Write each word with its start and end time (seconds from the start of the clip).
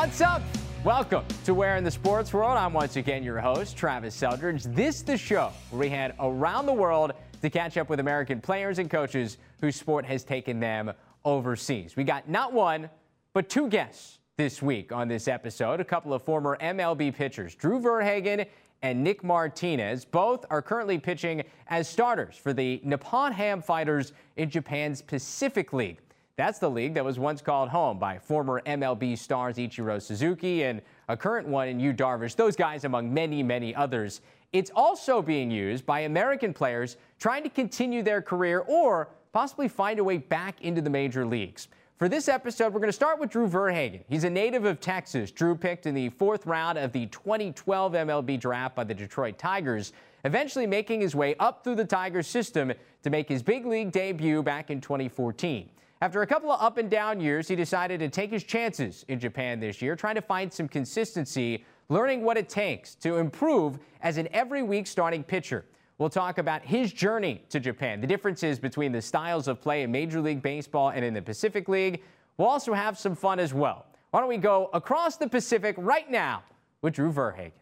What's 0.00 0.22
up? 0.22 0.40
Welcome 0.82 1.26
to 1.44 1.52
Where 1.52 1.76
in 1.76 1.84
the 1.84 1.90
Sports 1.90 2.32
World. 2.32 2.56
I'm 2.56 2.72
once 2.72 2.96
again 2.96 3.22
your 3.22 3.38
host, 3.38 3.76
Travis 3.76 4.18
Seldridge. 4.18 4.62
This 4.74 4.96
is 4.96 5.02
the 5.02 5.18
show 5.18 5.52
where 5.68 5.80
we 5.80 5.90
head 5.90 6.14
around 6.18 6.64
the 6.64 6.72
world 6.72 7.12
to 7.42 7.50
catch 7.50 7.76
up 7.76 7.90
with 7.90 8.00
American 8.00 8.40
players 8.40 8.78
and 8.78 8.90
coaches 8.90 9.36
whose 9.60 9.76
sport 9.76 10.06
has 10.06 10.24
taken 10.24 10.58
them 10.58 10.90
overseas. 11.26 11.96
We 11.96 12.04
got 12.04 12.30
not 12.30 12.54
one, 12.54 12.88
but 13.34 13.50
two 13.50 13.68
guests 13.68 14.20
this 14.38 14.62
week 14.62 14.90
on 14.90 15.06
this 15.06 15.28
episode. 15.28 15.80
A 15.80 15.84
couple 15.84 16.14
of 16.14 16.22
former 16.22 16.56
MLB 16.62 17.14
pitchers, 17.14 17.54
Drew 17.54 17.78
Verhagen 17.78 18.46
and 18.80 19.04
Nick 19.04 19.22
Martinez. 19.22 20.06
Both 20.06 20.46
are 20.48 20.62
currently 20.62 20.98
pitching 20.98 21.42
as 21.66 21.86
starters 21.86 22.38
for 22.38 22.54
the 22.54 22.80
Nippon 22.84 23.32
Ham 23.32 23.60
Fighters 23.60 24.14
in 24.38 24.48
Japan's 24.48 25.02
Pacific 25.02 25.74
League. 25.74 25.98
That's 26.40 26.58
the 26.58 26.70
league 26.70 26.94
that 26.94 27.04
was 27.04 27.18
once 27.18 27.42
called 27.42 27.68
home 27.68 27.98
by 27.98 28.18
former 28.18 28.62
MLB 28.64 29.18
stars 29.18 29.56
Ichiro 29.56 30.00
Suzuki 30.00 30.64
and 30.64 30.80
a 31.06 31.14
current 31.14 31.46
one 31.46 31.68
in 31.68 31.78
Yu 31.78 31.92
Darvish, 31.92 32.34
those 32.34 32.56
guys 32.56 32.84
among 32.84 33.12
many, 33.12 33.42
many 33.42 33.74
others. 33.74 34.22
It's 34.54 34.70
also 34.74 35.20
being 35.20 35.50
used 35.50 35.84
by 35.84 36.00
American 36.00 36.54
players 36.54 36.96
trying 37.18 37.42
to 37.42 37.50
continue 37.50 38.02
their 38.02 38.22
career 38.22 38.60
or 38.60 39.10
possibly 39.34 39.68
find 39.68 39.98
a 39.98 40.04
way 40.04 40.16
back 40.16 40.62
into 40.62 40.80
the 40.80 40.88
major 40.88 41.26
leagues. 41.26 41.68
For 41.98 42.08
this 42.08 42.26
episode, 42.26 42.72
we're 42.72 42.80
going 42.80 42.88
to 42.88 42.94
start 42.94 43.20
with 43.20 43.28
Drew 43.28 43.46
Verhagen. 43.46 44.02
He's 44.08 44.24
a 44.24 44.30
native 44.30 44.64
of 44.64 44.80
Texas. 44.80 45.30
Drew 45.30 45.54
picked 45.54 45.84
in 45.84 45.94
the 45.94 46.08
fourth 46.08 46.46
round 46.46 46.78
of 46.78 46.90
the 46.92 47.04
2012 47.08 47.92
MLB 47.92 48.40
draft 48.40 48.74
by 48.74 48.84
the 48.84 48.94
Detroit 48.94 49.36
Tigers, 49.36 49.92
eventually 50.24 50.66
making 50.66 51.02
his 51.02 51.14
way 51.14 51.34
up 51.38 51.62
through 51.62 51.74
the 51.74 51.84
Tigers 51.84 52.26
system 52.26 52.72
to 53.02 53.10
make 53.10 53.28
his 53.28 53.42
big 53.42 53.66
league 53.66 53.92
debut 53.92 54.42
back 54.42 54.70
in 54.70 54.80
2014. 54.80 55.68
After 56.02 56.22
a 56.22 56.26
couple 56.26 56.50
of 56.50 56.62
up 56.62 56.78
and 56.78 56.88
down 56.88 57.20
years, 57.20 57.46
he 57.46 57.54
decided 57.54 58.00
to 58.00 58.08
take 58.08 58.30
his 58.30 58.42
chances 58.42 59.04
in 59.08 59.20
Japan 59.20 59.60
this 59.60 59.82
year, 59.82 59.94
trying 59.94 60.14
to 60.14 60.22
find 60.22 60.50
some 60.50 60.66
consistency, 60.66 61.62
learning 61.90 62.22
what 62.22 62.38
it 62.38 62.48
takes 62.48 62.94
to 62.96 63.18
improve 63.18 63.78
as 64.00 64.16
an 64.16 64.26
every 64.32 64.62
week 64.62 64.86
starting 64.86 65.22
pitcher. 65.22 65.66
We'll 65.98 66.08
talk 66.08 66.38
about 66.38 66.62
his 66.62 66.90
journey 66.90 67.44
to 67.50 67.60
Japan, 67.60 68.00
the 68.00 68.06
differences 68.06 68.58
between 68.58 68.92
the 68.92 69.02
styles 69.02 69.46
of 69.46 69.60
play 69.60 69.82
in 69.82 69.92
Major 69.92 70.22
League 70.22 70.40
Baseball 70.40 70.88
and 70.88 71.04
in 71.04 71.12
the 71.12 71.20
Pacific 71.20 71.68
League. 71.68 72.02
We'll 72.38 72.48
also 72.48 72.72
have 72.72 72.98
some 72.98 73.14
fun 73.14 73.38
as 73.38 73.52
well. 73.52 73.84
Why 74.10 74.20
don't 74.20 74.30
we 74.30 74.38
go 74.38 74.70
across 74.72 75.18
the 75.18 75.28
Pacific 75.28 75.74
right 75.76 76.10
now 76.10 76.42
with 76.80 76.94
Drew 76.94 77.12
Verhagen? 77.12 77.52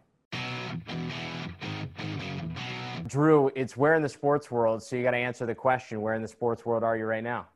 Drew, 3.08 3.50
it's 3.56 3.76
where 3.76 3.94
in 3.94 4.02
the 4.02 4.08
sports 4.08 4.48
world, 4.48 4.80
so 4.80 4.94
you 4.94 5.02
got 5.02 5.10
to 5.10 5.16
answer 5.16 5.44
the 5.44 5.56
question 5.56 6.00
where 6.00 6.14
in 6.14 6.22
the 6.22 6.28
sports 6.28 6.64
world 6.64 6.84
are 6.84 6.96
you 6.96 7.04
right 7.04 7.24
now? 7.24 7.48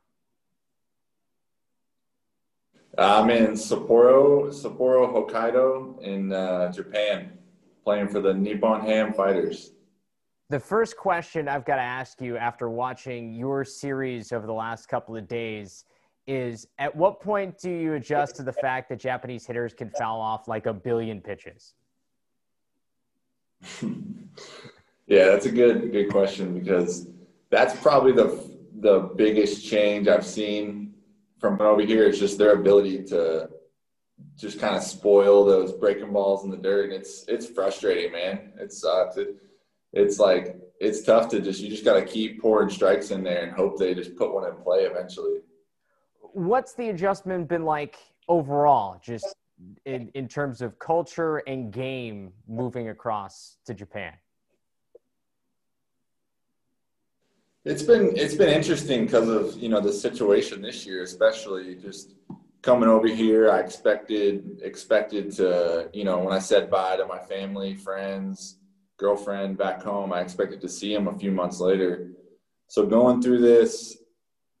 I'm 2.97 3.29
in 3.31 3.51
Sapporo, 3.53 4.49
Sapporo, 4.49 5.11
Hokkaido, 5.11 5.99
in 6.03 6.31
uh, 6.31 6.71
Japan, 6.71 7.31
playing 7.83 8.07
for 8.07 8.19
the 8.19 8.33
Nippon 8.33 8.81
Ham 8.81 9.13
Fighters. 9.13 9.71
The 10.49 10.59
first 10.59 10.95
question 10.95 11.47
I've 11.47 11.65
got 11.65 11.77
to 11.77 11.81
ask 11.81 12.21
you 12.21 12.37
after 12.37 12.69
watching 12.69 13.33
your 13.33 13.65
series 13.65 14.31
over 14.31 14.45
the 14.45 14.53
last 14.53 14.87
couple 14.87 15.15
of 15.15 15.27
days 15.27 15.85
is 16.27 16.67
at 16.77 16.95
what 16.95 17.19
point 17.19 17.57
do 17.57 17.71
you 17.71 17.93
adjust 17.93 18.35
to 18.35 18.43
the 18.43 18.53
fact 18.53 18.89
that 18.89 18.99
Japanese 18.99 19.45
hitters 19.47 19.73
can 19.73 19.89
foul 19.89 20.21
off 20.21 20.47
like 20.47 20.67
a 20.67 20.73
billion 20.73 21.19
pitches? 21.19 21.73
yeah, 25.07 25.25
that's 25.25 25.47
a 25.47 25.51
good 25.51 25.91
good 25.91 26.09
question 26.11 26.57
because 26.59 27.07
that's 27.49 27.75
probably 27.81 28.11
the 28.11 28.51
the 28.79 29.11
biggest 29.15 29.65
change 29.65 30.07
I've 30.07 30.25
seen 30.25 30.92
from 31.43 31.59
over 31.59 31.81
here 31.81 32.05
is 32.05 32.17
just 32.17 32.37
their 32.37 32.53
ability 32.53 33.03
to 33.03 33.49
just 34.37 34.61
kind 34.61 34.77
of 34.77 34.81
spoil 34.81 35.43
those 35.43 35.73
breaking 35.73 36.13
balls 36.13 36.45
in 36.45 36.49
the 36.49 36.55
dirt. 36.55 36.85
And 36.85 36.93
it's 36.93 37.25
it's 37.27 37.45
frustrating, 37.45 38.13
man. 38.13 38.53
It 38.57 38.71
sucks. 38.71 39.17
It, 39.17 39.35
it's 39.91 40.19
like 40.19 40.55
it's 40.79 41.01
tough 41.01 41.27
to 41.31 41.41
just 41.41 41.59
you 41.59 41.69
just 41.69 41.83
got 41.83 41.95
to 41.95 42.05
keep 42.05 42.41
pouring 42.41 42.69
strikes 42.69 43.11
in 43.11 43.25
there 43.25 43.43
and 43.43 43.51
hope 43.51 43.77
they 43.77 43.93
just 43.93 44.15
put 44.15 44.33
one 44.33 44.49
in 44.49 44.55
play 44.63 44.83
eventually. 44.83 45.39
What's 46.21 46.75
the 46.75 46.91
adjustment 46.91 47.49
been 47.49 47.65
like 47.65 47.97
overall, 48.29 49.01
just 49.03 49.35
in 49.85 50.09
in 50.13 50.29
terms 50.29 50.61
of 50.61 50.79
culture 50.79 51.39
and 51.39 51.73
game 51.73 52.31
moving 52.47 52.87
across 52.87 53.57
to 53.65 53.73
Japan? 53.73 54.13
It's 57.65 57.83
been 57.83 58.17
it's 58.17 58.35
been 58.35 58.49
interesting 58.49 59.05
because 59.05 59.29
of 59.29 59.61
you 59.61 59.69
know 59.69 59.79
the 59.79 59.93
situation 59.93 60.61
this 60.61 60.85
year, 60.85 61.01
especially 61.01 61.75
just 61.75 62.13
coming 62.61 62.89
over 62.89 63.07
here. 63.07 63.49
I 63.49 63.59
expected 63.59 64.59
expected 64.61 65.31
to 65.33 65.89
you 65.93 66.03
know 66.03 66.19
when 66.19 66.33
I 66.33 66.39
said 66.39 66.69
bye 66.69 66.97
to 66.97 67.05
my 67.05 67.19
family, 67.19 67.73
friends, 67.75 68.57
girlfriend 68.97 69.57
back 69.57 69.81
home, 69.81 70.11
I 70.11 70.19
expected 70.19 70.59
to 70.59 70.67
see 70.67 70.93
them 70.93 71.07
a 71.07 71.17
few 71.17 71.31
months 71.31 71.61
later. 71.61 72.11
So 72.67 72.85
going 72.85 73.21
through 73.21 73.39
this 73.39 73.97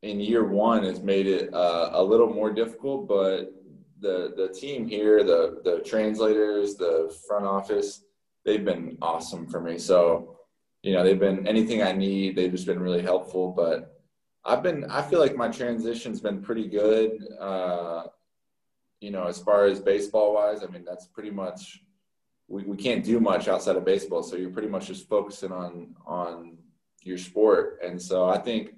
in 0.01 0.21
year 0.21 0.45
one 0.45 0.83
has 0.85 1.01
made 1.01 1.27
it 1.27 1.53
uh, 1.53 1.89
a 1.93 2.03
little 2.03 2.33
more 2.33 2.53
difficult, 2.53 3.09
but 3.09 3.51
the 3.99 4.33
the 4.37 4.47
team 4.47 4.87
here, 4.87 5.25
the 5.25 5.59
the 5.65 5.79
translators, 5.79 6.75
the 6.75 7.13
front 7.27 7.45
office, 7.45 8.05
they've 8.45 8.63
been 8.63 8.97
awesome 9.01 9.45
for 9.45 9.59
me. 9.59 9.77
So 9.77 10.32
you 10.83 10.93
know, 10.93 11.03
they've 11.03 11.19
been 11.19 11.47
anything 11.47 11.81
I 11.81 11.93
need. 11.93 12.35
They've 12.35 12.51
just 12.51 12.67
been 12.67 12.79
really 12.79 13.01
helpful. 13.01 13.51
But 13.51 13.97
I've 14.43 14.61
been, 14.61 14.83
I 14.89 15.01
feel 15.01 15.19
like 15.19 15.35
my 15.35 15.47
transition's 15.47 16.19
been 16.19 16.41
pretty 16.41 16.67
good. 16.67 17.25
Uh, 17.39 18.03
you 18.99 19.09
know, 19.09 19.23
as 19.23 19.39
far 19.39 19.65
as 19.65 19.79
baseball 19.79 20.35
wise, 20.35 20.63
I 20.63 20.67
mean, 20.67 20.83
that's 20.85 21.07
pretty 21.07 21.31
much 21.31 21.81
we, 22.47 22.63
we 22.63 22.75
can't 22.75 23.03
do 23.03 23.19
much 23.21 23.47
outside 23.47 23.77
of 23.77 23.85
baseball. 23.85 24.23
So 24.23 24.35
you're 24.35 24.49
pretty 24.49 24.67
much 24.67 24.87
just 24.87 25.07
focusing 25.07 25.51
on 25.51 25.95
on 26.05 26.57
your 27.01 27.17
sport. 27.17 27.79
And 27.83 28.01
so 28.01 28.29
I 28.29 28.37
think 28.37 28.75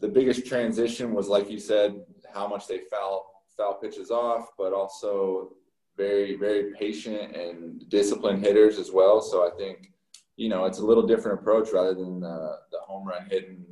the 0.00 0.08
biggest 0.08 0.46
transition 0.46 1.14
was, 1.14 1.28
like 1.28 1.50
you 1.50 1.58
said, 1.58 2.00
how 2.34 2.48
much 2.48 2.66
they 2.66 2.80
foul 2.90 3.44
foul 3.56 3.74
pitches 3.74 4.10
off, 4.10 4.48
but 4.58 4.72
also 4.72 5.52
very 5.96 6.36
very 6.36 6.74
patient 6.74 7.34
and 7.34 7.88
disciplined 7.88 8.44
hitters 8.44 8.78
as 8.78 8.90
well. 8.90 9.20
So 9.20 9.46
I 9.46 9.56
think 9.56 9.92
you 10.36 10.48
know, 10.48 10.66
it's 10.66 10.78
a 10.78 10.84
little 10.84 11.06
different 11.06 11.40
approach 11.40 11.70
rather 11.72 11.94
than 11.94 12.20
the, 12.20 12.58
the 12.70 12.78
home 12.86 13.06
run 13.06 13.26
hitting 13.30 13.64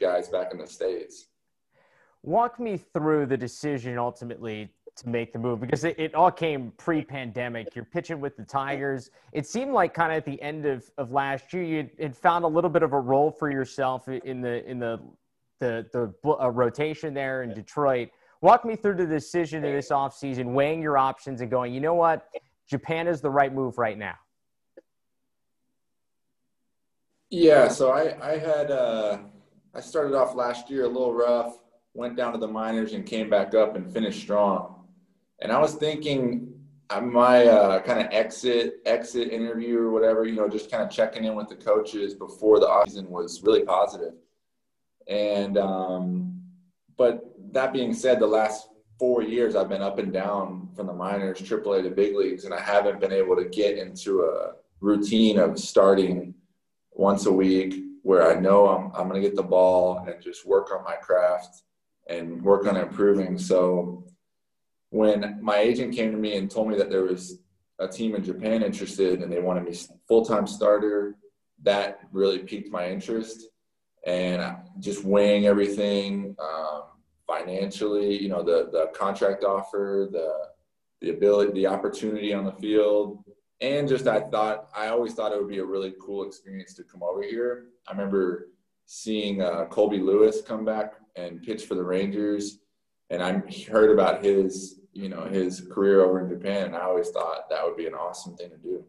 guys 0.00 0.28
back 0.28 0.52
in 0.52 0.58
the 0.58 0.66
States. 0.66 1.26
Walk 2.22 2.58
me 2.58 2.76
through 2.76 3.26
the 3.26 3.36
decision 3.36 3.98
ultimately 3.98 4.70
to 4.96 5.08
make 5.08 5.32
the 5.32 5.38
move 5.38 5.60
because 5.60 5.84
it, 5.84 5.98
it 5.98 6.14
all 6.14 6.30
came 6.30 6.72
pre 6.76 7.02
pandemic. 7.02 7.74
You're 7.74 7.84
pitching 7.84 8.20
with 8.20 8.36
the 8.36 8.44
Tigers. 8.44 9.10
It 9.32 9.46
seemed 9.46 9.72
like 9.72 9.92
kind 9.92 10.12
of 10.12 10.18
at 10.18 10.24
the 10.24 10.40
end 10.40 10.66
of, 10.66 10.88
of 10.98 11.10
last 11.10 11.52
year, 11.52 11.64
you 11.64 11.90
had 12.00 12.16
found 12.16 12.44
a 12.44 12.48
little 12.48 12.70
bit 12.70 12.82
of 12.82 12.92
a 12.92 13.00
role 13.00 13.30
for 13.30 13.50
yourself 13.50 14.08
in 14.08 14.40
the, 14.40 14.64
in 14.68 14.78
the, 14.78 15.00
the, 15.60 15.86
the 15.92 16.14
uh, 16.28 16.48
rotation 16.48 17.12
there 17.12 17.42
in 17.42 17.52
Detroit. 17.52 18.08
Walk 18.40 18.64
me 18.64 18.76
through 18.76 18.96
the 18.96 19.06
decision 19.06 19.64
in 19.64 19.74
this 19.74 19.90
offseason, 19.90 20.52
weighing 20.52 20.80
your 20.80 20.96
options 20.96 21.40
and 21.40 21.50
going, 21.50 21.74
you 21.74 21.80
know 21.80 21.94
what? 21.94 22.28
Japan 22.68 23.08
is 23.08 23.20
the 23.20 23.30
right 23.30 23.52
move 23.52 23.78
right 23.78 23.98
now. 23.98 24.14
Yeah, 27.34 27.66
so 27.66 27.90
I 27.90 28.16
I 28.22 28.38
had 28.38 28.70
uh, 28.70 29.18
I 29.74 29.80
started 29.80 30.14
off 30.14 30.36
last 30.36 30.70
year 30.70 30.84
a 30.84 30.88
little 30.88 31.12
rough, 31.12 31.58
went 31.92 32.16
down 32.16 32.32
to 32.32 32.38
the 32.38 32.46
minors 32.46 32.92
and 32.92 33.04
came 33.04 33.28
back 33.28 33.54
up 33.54 33.74
and 33.74 33.92
finished 33.92 34.20
strong. 34.20 34.86
And 35.40 35.50
I 35.50 35.58
was 35.58 35.74
thinking 35.74 36.54
uh, 36.90 37.00
my 37.00 37.46
uh, 37.46 37.80
kind 37.82 38.00
of 38.00 38.06
exit 38.12 38.74
exit 38.86 39.32
interview 39.32 39.80
or 39.80 39.90
whatever, 39.90 40.24
you 40.24 40.36
know, 40.36 40.48
just 40.48 40.70
kind 40.70 40.84
of 40.84 40.90
checking 40.90 41.24
in 41.24 41.34
with 41.34 41.48
the 41.48 41.56
coaches 41.56 42.14
before 42.14 42.60
the 42.60 42.66
offseason 42.66 43.08
was 43.08 43.42
really 43.42 43.64
positive. 43.64 44.14
And 45.08 45.58
um, 45.58 46.40
but 46.96 47.34
that 47.50 47.72
being 47.72 47.94
said, 47.94 48.20
the 48.20 48.28
last 48.28 48.68
four 48.96 49.24
years 49.24 49.56
I've 49.56 49.68
been 49.68 49.82
up 49.82 49.98
and 49.98 50.12
down 50.12 50.68
from 50.76 50.86
the 50.86 50.94
minors, 50.94 51.40
AAA 51.40 51.82
to 51.82 51.90
big 51.90 52.14
leagues, 52.14 52.44
and 52.44 52.54
I 52.54 52.60
haven't 52.60 53.00
been 53.00 53.12
able 53.12 53.34
to 53.34 53.46
get 53.46 53.76
into 53.76 54.22
a 54.22 54.52
routine 54.80 55.40
of 55.40 55.58
starting 55.58 56.32
once 56.94 57.26
a 57.26 57.32
week 57.32 57.84
where 58.02 58.30
I 58.30 58.40
know 58.40 58.68
I'm, 58.68 58.92
I'm 58.94 59.08
going 59.08 59.20
to 59.20 59.28
get 59.28 59.36
the 59.36 59.42
ball 59.42 59.98
and 60.06 60.22
just 60.22 60.46
work 60.46 60.70
on 60.74 60.84
my 60.84 60.94
craft 60.94 61.62
and 62.06 62.42
work 62.42 62.66
on 62.66 62.76
improving. 62.76 63.38
So 63.38 64.04
when 64.90 65.38
my 65.42 65.58
agent 65.58 65.94
came 65.94 66.12
to 66.12 66.18
me 66.18 66.36
and 66.36 66.50
told 66.50 66.68
me 66.68 66.76
that 66.76 66.90
there 66.90 67.02
was 67.02 67.40
a 67.78 67.88
team 67.88 68.14
in 68.14 68.22
Japan 68.22 68.62
interested 68.62 69.22
and 69.22 69.32
they 69.32 69.40
wanted 69.40 69.64
me 69.64 69.74
full-time 70.06 70.46
starter, 70.46 71.16
that 71.62 72.00
really 72.12 72.38
piqued 72.38 72.70
my 72.70 72.88
interest. 72.88 73.48
And 74.06 74.56
just 74.80 75.02
weighing 75.02 75.46
everything 75.46 76.36
um, 76.38 76.82
financially, 77.26 78.22
you 78.22 78.28
know, 78.28 78.42
the 78.42 78.68
the 78.70 78.90
contract 78.94 79.44
offer, 79.44 80.08
the 80.12 80.30
the 81.00 81.10
ability, 81.10 81.52
the 81.52 81.66
opportunity 81.66 82.34
on 82.34 82.44
the 82.44 82.52
field, 82.52 83.24
and 83.60 83.88
just 83.88 84.06
I 84.06 84.20
thought 84.20 84.68
I 84.76 84.88
always 84.88 85.14
thought 85.14 85.32
it 85.32 85.38
would 85.38 85.48
be 85.48 85.58
a 85.58 85.64
really 85.64 85.94
cool 86.00 86.26
experience 86.26 86.74
to 86.74 86.84
come 86.84 87.02
over 87.02 87.22
here. 87.22 87.66
I 87.88 87.92
remember 87.92 88.48
seeing 88.86 89.42
uh, 89.42 89.66
Colby 89.66 89.98
Lewis 89.98 90.42
come 90.42 90.64
back 90.64 90.94
and 91.16 91.42
pitch 91.42 91.64
for 91.64 91.74
the 91.74 91.84
Rangers, 91.84 92.58
and 93.10 93.22
I 93.22 93.42
heard 93.70 93.90
about 93.90 94.24
his 94.24 94.80
you 94.94 95.08
know, 95.08 95.24
his 95.24 95.60
career 95.60 96.02
over 96.02 96.20
in 96.20 96.28
Japan. 96.28 96.66
And 96.66 96.76
I 96.76 96.82
always 96.82 97.10
thought 97.10 97.50
that 97.50 97.64
would 97.64 97.76
be 97.76 97.86
an 97.86 97.94
awesome 97.94 98.36
thing 98.36 98.50
to 98.50 98.56
do. 98.56 98.84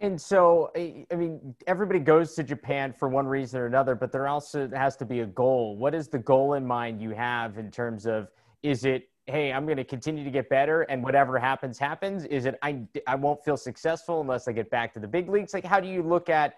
And 0.00 0.20
so, 0.20 0.70
I 0.76 1.06
mean, 1.14 1.54
everybody 1.66 2.00
goes 2.00 2.34
to 2.34 2.42
Japan 2.42 2.92
for 2.92 3.08
one 3.08 3.26
reason 3.26 3.60
or 3.60 3.66
another, 3.66 3.94
but 3.94 4.12
there 4.12 4.26
also 4.26 4.68
has 4.74 4.96
to 4.96 5.06
be 5.06 5.20
a 5.20 5.26
goal. 5.26 5.76
What 5.76 5.94
is 5.94 6.08
the 6.08 6.18
goal 6.18 6.54
in 6.54 6.66
mind 6.66 7.00
you 7.00 7.10
have 7.10 7.56
in 7.56 7.70
terms 7.70 8.06
of 8.06 8.28
is 8.62 8.84
it, 8.84 9.08
hey, 9.26 9.52
I'm 9.52 9.64
going 9.64 9.76
to 9.76 9.84
continue 9.84 10.22
to 10.22 10.30
get 10.30 10.48
better 10.48 10.82
and 10.82 11.02
whatever 11.02 11.38
happens, 11.38 11.78
happens? 11.78 12.24
Is 12.24 12.46
it, 12.46 12.58
I, 12.62 12.82
I 13.06 13.16
won't 13.16 13.44
feel 13.44 13.56
successful 13.56 14.20
unless 14.20 14.46
I 14.46 14.52
get 14.52 14.70
back 14.70 14.94
to 14.94 15.00
the 15.00 15.08
big 15.08 15.28
leagues? 15.28 15.52
Like, 15.52 15.64
how 15.64 15.80
do 15.80 15.88
you 15.88 16.02
look 16.02 16.28
at 16.28 16.54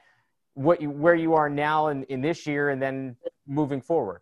what 0.52 0.82
you, 0.82 0.90
where 0.90 1.14
you 1.14 1.34
are 1.34 1.48
now 1.48 1.88
in, 1.88 2.04
in 2.04 2.20
this 2.20 2.46
year 2.46 2.68
and 2.70 2.80
then 2.80 3.16
moving 3.46 3.80
forward? 3.80 4.20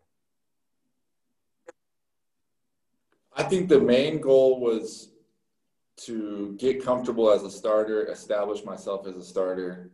I 3.35 3.43
think 3.43 3.69
the 3.69 3.81
main 3.81 4.21
goal 4.21 4.61
was 4.61 5.11
to 5.99 6.55
get 6.59 6.85
comfortable 6.85 7.31
as 7.31 7.43
a 7.43 7.51
starter, 7.51 8.07
establish 8.07 8.65
myself 8.65 9.07
as 9.07 9.17
a 9.17 9.25
starter, 9.25 9.91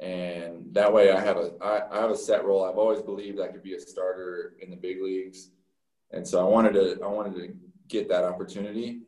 and 0.00 0.72
that 0.72 0.92
way 0.92 1.10
I 1.10 1.20
have 1.20 1.38
a 1.38 1.52
I, 1.62 1.82
I 1.90 2.00
have 2.00 2.10
a 2.10 2.16
set 2.16 2.44
role. 2.44 2.64
I've 2.64 2.76
always 2.76 3.00
believed 3.00 3.40
I 3.40 3.48
could 3.48 3.62
be 3.62 3.74
a 3.74 3.80
starter 3.80 4.54
in 4.60 4.70
the 4.70 4.76
big 4.76 5.02
leagues, 5.02 5.50
and 6.10 6.26
so 6.26 6.40
I 6.40 6.48
wanted 6.48 6.74
to 6.74 6.98
I 7.02 7.06
wanted 7.06 7.34
to 7.36 7.54
get 7.88 8.08
that 8.08 8.24
opportunity. 8.24 9.02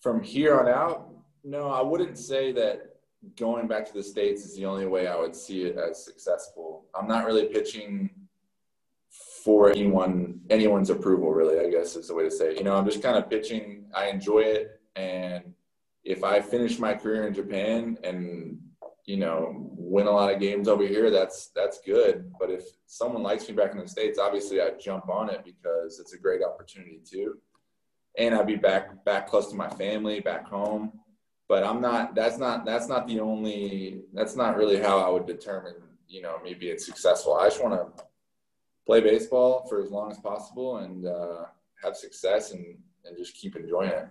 From 0.00 0.22
here 0.22 0.58
on 0.58 0.68
out, 0.68 1.08
no, 1.42 1.70
I 1.70 1.82
wouldn't 1.82 2.18
say 2.18 2.52
that 2.52 2.96
going 3.36 3.66
back 3.66 3.86
to 3.86 3.92
the 3.92 4.02
states 4.02 4.44
is 4.44 4.56
the 4.56 4.66
only 4.66 4.86
way 4.86 5.06
I 5.06 5.16
would 5.16 5.34
see 5.34 5.62
it 5.62 5.76
as 5.76 6.04
successful. 6.04 6.86
I'm 6.94 7.08
not 7.08 7.24
really 7.24 7.46
pitching 7.46 8.10
for 9.44 9.70
anyone 9.70 10.40
anyone's 10.50 10.90
approval, 10.90 11.32
really. 11.32 11.64
I 11.64 11.70
guess 11.70 11.96
is 11.96 12.08
the 12.08 12.14
way 12.14 12.24
to 12.24 12.30
say 12.30 12.52
it. 12.52 12.58
You 12.58 12.64
know, 12.64 12.74
I'm 12.74 12.84
just 12.84 13.02
kind 13.02 13.16
of 13.16 13.28
pitching. 13.28 13.84
I 13.94 14.06
enjoy 14.06 14.40
it, 14.40 14.80
and 14.96 15.52
if 16.02 16.24
I 16.24 16.40
finish 16.40 16.78
my 16.78 16.94
career 16.94 17.26
in 17.26 17.34
Japan 17.34 17.98
and 18.02 18.58
you 19.04 19.18
know 19.18 19.52
win 19.76 20.06
a 20.06 20.10
lot 20.10 20.32
of 20.32 20.40
games 20.40 20.66
over 20.66 20.86
here, 20.86 21.10
that's 21.10 21.48
that's 21.54 21.80
good. 21.80 22.32
But 22.40 22.50
if 22.50 22.64
someone 22.86 23.22
likes 23.22 23.48
me 23.48 23.54
back 23.54 23.72
in 23.72 23.78
the 23.78 23.88
states, 23.88 24.18
obviously 24.18 24.60
I 24.60 24.70
jump 24.80 25.08
on 25.08 25.30
it 25.30 25.44
because 25.44 26.00
it's 26.00 26.14
a 26.14 26.18
great 26.18 26.42
opportunity 26.42 27.00
too, 27.04 27.38
and 28.16 28.34
I'd 28.34 28.46
be 28.46 28.56
back 28.56 29.04
back 29.04 29.28
close 29.28 29.50
to 29.50 29.56
my 29.56 29.68
family, 29.70 30.20
back 30.20 30.46
home. 30.46 30.92
But 31.48 31.64
I'm 31.64 31.80
not. 31.80 32.14
That's 32.14 32.38
not. 32.38 32.64
That's 32.64 32.88
not 32.88 33.06
the 33.06 33.20
only. 33.20 34.02
That's 34.12 34.36
not 34.36 34.56
really 34.56 34.78
how 34.78 34.98
I 34.98 35.08
would 35.08 35.26
determine. 35.26 35.74
You 36.08 36.22
know, 36.22 36.38
me 36.42 36.54
being 36.54 36.78
successful. 36.78 37.34
I 37.34 37.48
just 37.48 37.62
want 37.62 37.74
to 37.74 38.04
play 38.86 39.00
baseball 39.00 39.66
for 39.68 39.82
as 39.82 39.90
long 39.90 40.10
as 40.10 40.18
possible 40.18 40.78
and 40.78 41.06
uh, 41.06 41.44
have 41.82 41.96
success 41.96 42.52
and 42.52 42.78
and 43.04 43.16
just 43.16 43.34
keep 43.34 43.56
enjoying 43.56 43.90
it 43.90 44.08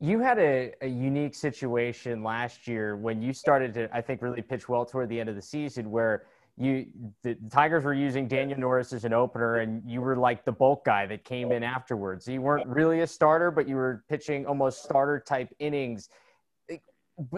you 0.00 0.18
had 0.20 0.38
a, 0.38 0.72
a, 0.80 0.88
unique 0.88 1.34
situation 1.34 2.22
last 2.22 2.66
year 2.66 2.96
when 2.96 3.22
you 3.22 3.32
started 3.32 3.72
to, 3.74 3.88
I 3.96 4.00
think, 4.00 4.22
really 4.22 4.42
pitch 4.42 4.68
well 4.68 4.84
toward 4.84 5.08
the 5.08 5.20
end 5.20 5.28
of 5.28 5.36
the 5.36 5.42
season, 5.42 5.90
where 5.90 6.24
you 6.56 6.86
the 7.22 7.36
Tigers 7.50 7.84
were 7.84 7.94
using 7.94 8.28
Daniel 8.28 8.58
Norris 8.58 8.92
as 8.92 9.04
an 9.04 9.12
opener, 9.12 9.56
and 9.56 9.82
you 9.90 10.00
were 10.00 10.16
like 10.16 10.44
the 10.44 10.52
bulk 10.52 10.84
guy 10.84 11.04
that 11.06 11.24
came 11.24 11.50
in 11.50 11.62
afterwards. 11.64 12.28
You 12.28 12.42
weren't 12.42 12.66
really 12.66 13.00
a 13.00 13.06
starter, 13.06 13.50
but 13.50 13.68
you 13.68 13.74
were 13.74 14.04
pitching 14.08 14.46
almost 14.46 14.84
starter 14.84 15.18
type 15.26 15.52
innings. 15.58 16.08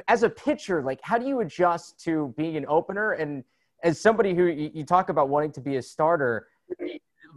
As 0.08 0.22
a 0.22 0.30
pitcher, 0.30 0.82
like 0.82 1.00
how 1.02 1.18
do 1.18 1.26
you 1.26 1.40
adjust 1.40 1.98
to 2.04 2.34
being 2.36 2.56
an 2.56 2.66
opener? 2.68 3.12
And 3.12 3.42
as 3.82 4.00
somebody 4.00 4.34
who 4.34 4.46
you 4.46 4.84
talk 4.84 5.08
about 5.08 5.28
wanting 5.28 5.52
to 5.52 5.60
be 5.60 5.76
a 5.76 5.82
starter, 5.82 6.48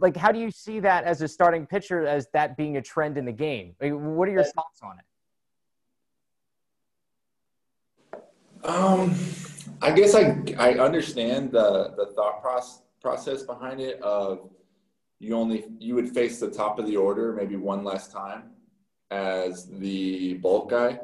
like 0.00 0.16
how 0.16 0.32
do 0.32 0.38
you 0.38 0.50
see 0.50 0.80
that 0.80 1.04
as 1.04 1.22
a 1.22 1.28
starting 1.28 1.66
pitcher 1.66 2.06
as 2.06 2.28
that 2.32 2.56
being 2.56 2.76
a 2.76 2.82
trend 2.82 3.16
in 3.16 3.24
the 3.24 3.32
game? 3.32 3.74
Like, 3.80 3.92
what 3.92 4.28
are 4.28 4.32
your 4.32 4.44
thoughts 4.44 4.80
on 4.82 4.98
it? 4.98 5.04
Um, 8.64 9.14
I 9.82 9.92
guess 9.92 10.14
I 10.14 10.42
I 10.58 10.74
understand 10.74 11.52
the 11.52 11.94
the 11.96 12.06
thought 12.14 12.42
process 12.42 12.82
process 13.00 13.42
behind 13.42 13.80
it. 13.80 14.00
Of 14.02 14.50
you 15.18 15.34
only 15.34 15.64
you 15.78 15.94
would 15.94 16.10
face 16.10 16.38
the 16.38 16.50
top 16.50 16.78
of 16.78 16.86
the 16.86 16.96
order 16.96 17.32
maybe 17.32 17.56
one 17.56 17.84
last 17.84 18.12
time 18.12 18.50
as 19.10 19.66
the 19.66 20.34
bulk 20.34 20.70
guy, 20.70 21.00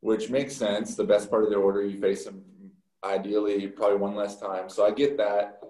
which 0.00 0.30
makes 0.30 0.54
sense. 0.56 0.94
The 0.94 1.04
best 1.04 1.30
part 1.30 1.44
of 1.44 1.50
the 1.50 1.56
order 1.56 1.84
you 1.84 2.00
face 2.00 2.24
them 2.24 2.44
ideally 3.04 3.66
probably 3.68 3.98
one 3.98 4.14
last 4.14 4.40
time. 4.40 4.68
So 4.68 4.86
I 4.86 4.90
get 4.92 5.16
that. 5.18 5.60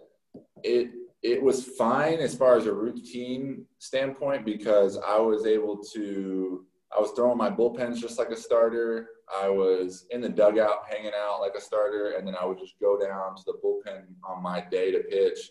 It 0.62 0.90
it 1.22 1.42
was 1.42 1.64
fine 1.64 2.18
as 2.18 2.34
far 2.34 2.56
as 2.56 2.66
a 2.66 2.72
routine 2.72 3.64
standpoint 3.78 4.44
because 4.44 4.98
I 4.98 5.18
was 5.18 5.46
able 5.46 5.78
to 5.94 6.64
I 6.96 7.00
was 7.00 7.12
throwing 7.12 7.38
my 7.38 7.50
bullpens 7.50 7.98
just 7.98 8.18
like 8.18 8.30
a 8.30 8.36
starter. 8.36 9.08
I 9.42 9.48
was 9.48 10.06
in 10.10 10.20
the 10.20 10.28
dugout 10.28 10.84
hanging 10.88 11.12
out 11.14 11.40
like 11.40 11.54
a 11.56 11.60
starter, 11.60 12.14
and 12.16 12.26
then 12.26 12.34
I 12.40 12.44
would 12.44 12.58
just 12.58 12.80
go 12.80 12.98
down 12.98 13.36
to 13.36 13.42
the 13.44 13.58
bullpen 13.62 14.04
on 14.24 14.42
my 14.42 14.60
day 14.70 14.90
to 14.92 15.00
pitch, 15.00 15.50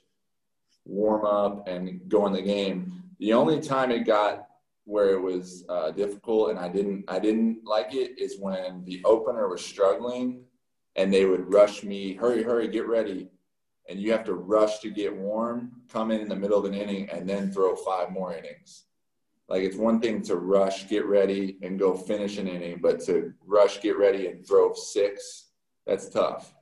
warm 0.85 1.25
up, 1.25 1.67
and 1.67 2.01
go 2.07 2.25
in 2.25 2.33
the 2.33 2.41
game. 2.41 3.03
The 3.19 3.33
only 3.33 3.59
time 3.59 3.91
it 3.91 4.05
got 4.05 4.47
where 4.87 5.11
it 5.11 5.21
was 5.21 5.65
uh, 5.67 5.91
difficult 5.91 6.49
and 6.49 6.57
I 6.57 6.69
didn't 6.69 7.03
I 7.09 7.19
didn't 7.19 7.59
like 7.65 7.93
it 7.93 8.17
is 8.17 8.39
when 8.39 8.85
the 8.85 9.01
opener 9.03 9.49
was 9.49 9.63
struggling 9.63 10.45
and 10.95 11.13
they 11.13 11.25
would 11.25 11.53
rush 11.53 11.83
me, 11.83 12.13
hurry, 12.13 12.41
hurry, 12.41 12.69
get 12.69 12.87
ready. 12.87 13.29
And 13.89 13.99
you 13.99 14.11
have 14.13 14.23
to 14.25 14.33
rush 14.33 14.79
to 14.79 14.89
get 14.89 15.15
warm, 15.15 15.71
come 15.91 16.11
in 16.11 16.21
in 16.21 16.27
the 16.27 16.35
middle 16.35 16.57
of 16.57 16.65
an 16.65 16.73
inning, 16.73 17.09
and 17.09 17.29
then 17.29 17.51
throw 17.51 17.75
five 17.75 18.11
more 18.11 18.33
innings. 18.33 18.85
Like 19.49 19.63
it's 19.63 19.77
one 19.77 20.01
thing 20.01 20.21
to 20.23 20.35
rush, 20.35 20.89
get 20.89 21.05
ready, 21.05 21.57
and 21.61 21.79
go 21.79 21.95
finish 21.95 22.37
an 22.37 22.47
inning, 22.47 22.79
but 22.81 22.99
to 23.05 23.33
rush, 23.45 23.81
get 23.81 23.97
ready, 23.97 24.27
and 24.27 24.45
throw 24.45 24.73
six, 24.73 25.51
that's 25.85 26.09
tough. 26.09 26.53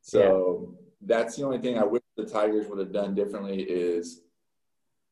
So 0.00 0.68
yeah. 0.72 1.16
that's 1.16 1.36
the 1.36 1.44
only 1.44 1.58
thing 1.58 1.78
I 1.78 1.84
wish 1.84 2.02
the 2.16 2.26
Tigers 2.26 2.66
would 2.68 2.78
have 2.78 2.92
done 2.92 3.14
differently 3.14 3.62
is 3.62 4.22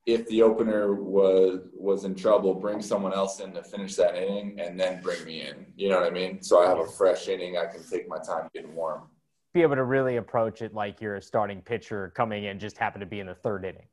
if 0.06 0.26
the 0.28 0.42
opener 0.42 0.94
was 0.94 1.60
was 1.72 2.04
in 2.04 2.14
trouble, 2.14 2.54
bring 2.54 2.82
someone 2.82 3.14
else 3.14 3.40
in 3.40 3.52
to 3.54 3.62
finish 3.62 3.94
that 3.96 4.16
inning 4.16 4.60
and 4.60 4.78
then 4.78 5.00
bring 5.00 5.24
me 5.24 5.42
in. 5.42 5.66
You 5.76 5.90
know 5.90 6.00
what 6.00 6.06
I 6.06 6.10
mean? 6.10 6.42
So 6.42 6.62
I 6.62 6.68
have 6.68 6.78
a 6.78 6.86
fresh 6.86 7.28
inning. 7.28 7.56
I 7.56 7.66
can 7.66 7.82
take 7.88 8.08
my 8.08 8.18
time 8.18 8.48
getting 8.54 8.74
warm. 8.74 9.02
Be 9.54 9.62
able 9.62 9.76
to 9.76 9.84
really 9.84 10.16
approach 10.16 10.62
it 10.62 10.74
like 10.74 11.00
you're 11.00 11.16
a 11.16 11.22
starting 11.22 11.62
pitcher 11.62 12.12
coming 12.16 12.44
in, 12.44 12.58
just 12.58 12.76
happen 12.76 13.00
to 13.00 13.06
be 13.06 13.20
in 13.20 13.26
the 13.28 13.36
third 13.36 13.64
inning. 13.64 13.86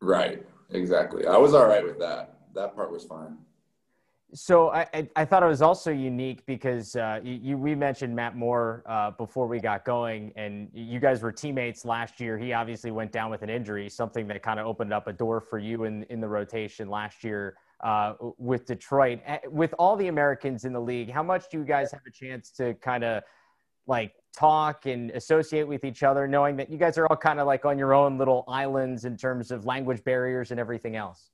Right. 0.00 0.44
Exactly. 0.70 1.26
I 1.26 1.36
was 1.36 1.54
all 1.54 1.66
right 1.66 1.84
with 1.84 1.98
that. 1.98 2.38
That 2.54 2.74
part 2.74 2.90
was 2.90 3.04
fine. 3.04 3.36
So 4.34 4.70
I, 4.70 5.08
I, 5.14 5.24
thought 5.24 5.44
it 5.44 5.46
was 5.46 5.62
also 5.62 5.92
unique 5.92 6.44
because 6.46 6.96
uh, 6.96 7.20
you, 7.22 7.34
you, 7.34 7.58
we 7.58 7.76
mentioned 7.76 8.14
Matt 8.14 8.36
Moore 8.36 8.82
uh, 8.84 9.12
before 9.12 9.46
we 9.46 9.60
got 9.60 9.84
going, 9.84 10.32
and 10.34 10.68
you 10.74 10.98
guys 10.98 11.22
were 11.22 11.30
teammates 11.30 11.84
last 11.84 12.20
year. 12.20 12.36
He 12.36 12.52
obviously 12.52 12.90
went 12.90 13.12
down 13.12 13.30
with 13.30 13.42
an 13.42 13.50
injury, 13.50 13.88
something 13.88 14.26
that 14.26 14.42
kind 14.42 14.58
of 14.58 14.66
opened 14.66 14.92
up 14.92 15.06
a 15.06 15.12
door 15.12 15.40
for 15.40 15.58
you 15.58 15.84
in 15.84 16.02
in 16.04 16.20
the 16.20 16.28
rotation 16.28 16.90
last 16.90 17.22
year 17.22 17.56
uh, 17.84 18.14
with 18.36 18.66
Detroit. 18.66 19.20
With 19.48 19.72
all 19.78 19.94
the 19.96 20.08
Americans 20.08 20.64
in 20.64 20.72
the 20.72 20.80
league, 20.80 21.10
how 21.10 21.22
much 21.22 21.48
do 21.48 21.58
you 21.58 21.64
guys 21.64 21.92
have 21.92 22.02
a 22.06 22.10
chance 22.10 22.50
to 22.52 22.74
kind 22.74 23.04
of 23.04 23.22
like 23.86 24.12
talk 24.36 24.86
and 24.86 25.10
associate 25.12 25.66
with 25.66 25.84
each 25.84 26.02
other, 26.02 26.28
knowing 26.28 26.56
that 26.56 26.70
you 26.70 26.76
guys 26.76 26.98
are 26.98 27.06
all 27.06 27.16
kind 27.16 27.40
of 27.40 27.46
like 27.46 27.64
on 27.64 27.78
your 27.78 27.94
own 27.94 28.18
little 28.18 28.44
islands 28.46 29.04
in 29.04 29.16
terms 29.16 29.50
of 29.50 29.64
language 29.64 30.04
barriers 30.04 30.50
and 30.50 30.60
everything 30.60 30.94
else? 30.94 31.30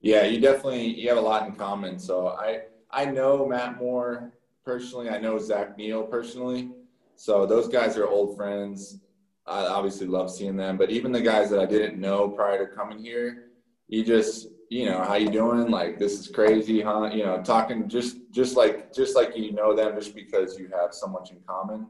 Yeah, 0.00 0.24
you 0.24 0.40
definitely 0.40 0.86
you 1.00 1.08
have 1.08 1.18
a 1.18 1.22
lot 1.22 1.46
in 1.46 1.54
common. 1.54 1.98
So 1.98 2.28
I 2.28 2.62
I 2.90 3.06
know 3.06 3.46
Matt 3.46 3.78
Moore 3.78 4.32
personally. 4.64 5.10
I 5.10 5.18
know 5.18 5.38
Zach 5.38 5.76
Neal 5.76 6.04
personally. 6.04 6.70
So 7.16 7.46
those 7.46 7.68
guys 7.68 7.96
are 7.96 8.06
old 8.06 8.36
friends. 8.36 9.00
I 9.46 9.66
obviously 9.66 10.06
love 10.06 10.30
seeing 10.30 10.56
them. 10.56 10.76
But 10.76 10.90
even 10.90 11.12
the 11.12 11.20
guys 11.20 11.50
that 11.50 11.60
I 11.60 11.66
didn't 11.66 12.00
know 12.00 12.28
prior 12.28 12.66
to 12.66 12.74
coming 12.74 12.98
here, 12.98 13.50
you 13.88 14.04
just 14.04 14.48
you 14.70 14.86
know 14.86 15.02
how 15.02 15.14
you 15.14 15.30
doing? 15.30 15.70
Like 15.70 15.98
this 15.98 16.18
is 16.18 16.28
crazy 16.28 16.80
huh? 16.80 17.10
You 17.12 17.24
know 17.24 17.42
talking 17.42 17.88
just 17.88 18.16
just 18.30 18.56
like 18.56 18.92
just 18.92 19.14
like 19.16 19.36
you 19.36 19.52
know 19.52 19.74
them 19.74 19.94
just 19.94 20.14
because 20.14 20.58
you 20.58 20.68
have 20.68 20.92
so 20.92 21.06
much 21.06 21.30
in 21.30 21.38
common. 21.46 21.88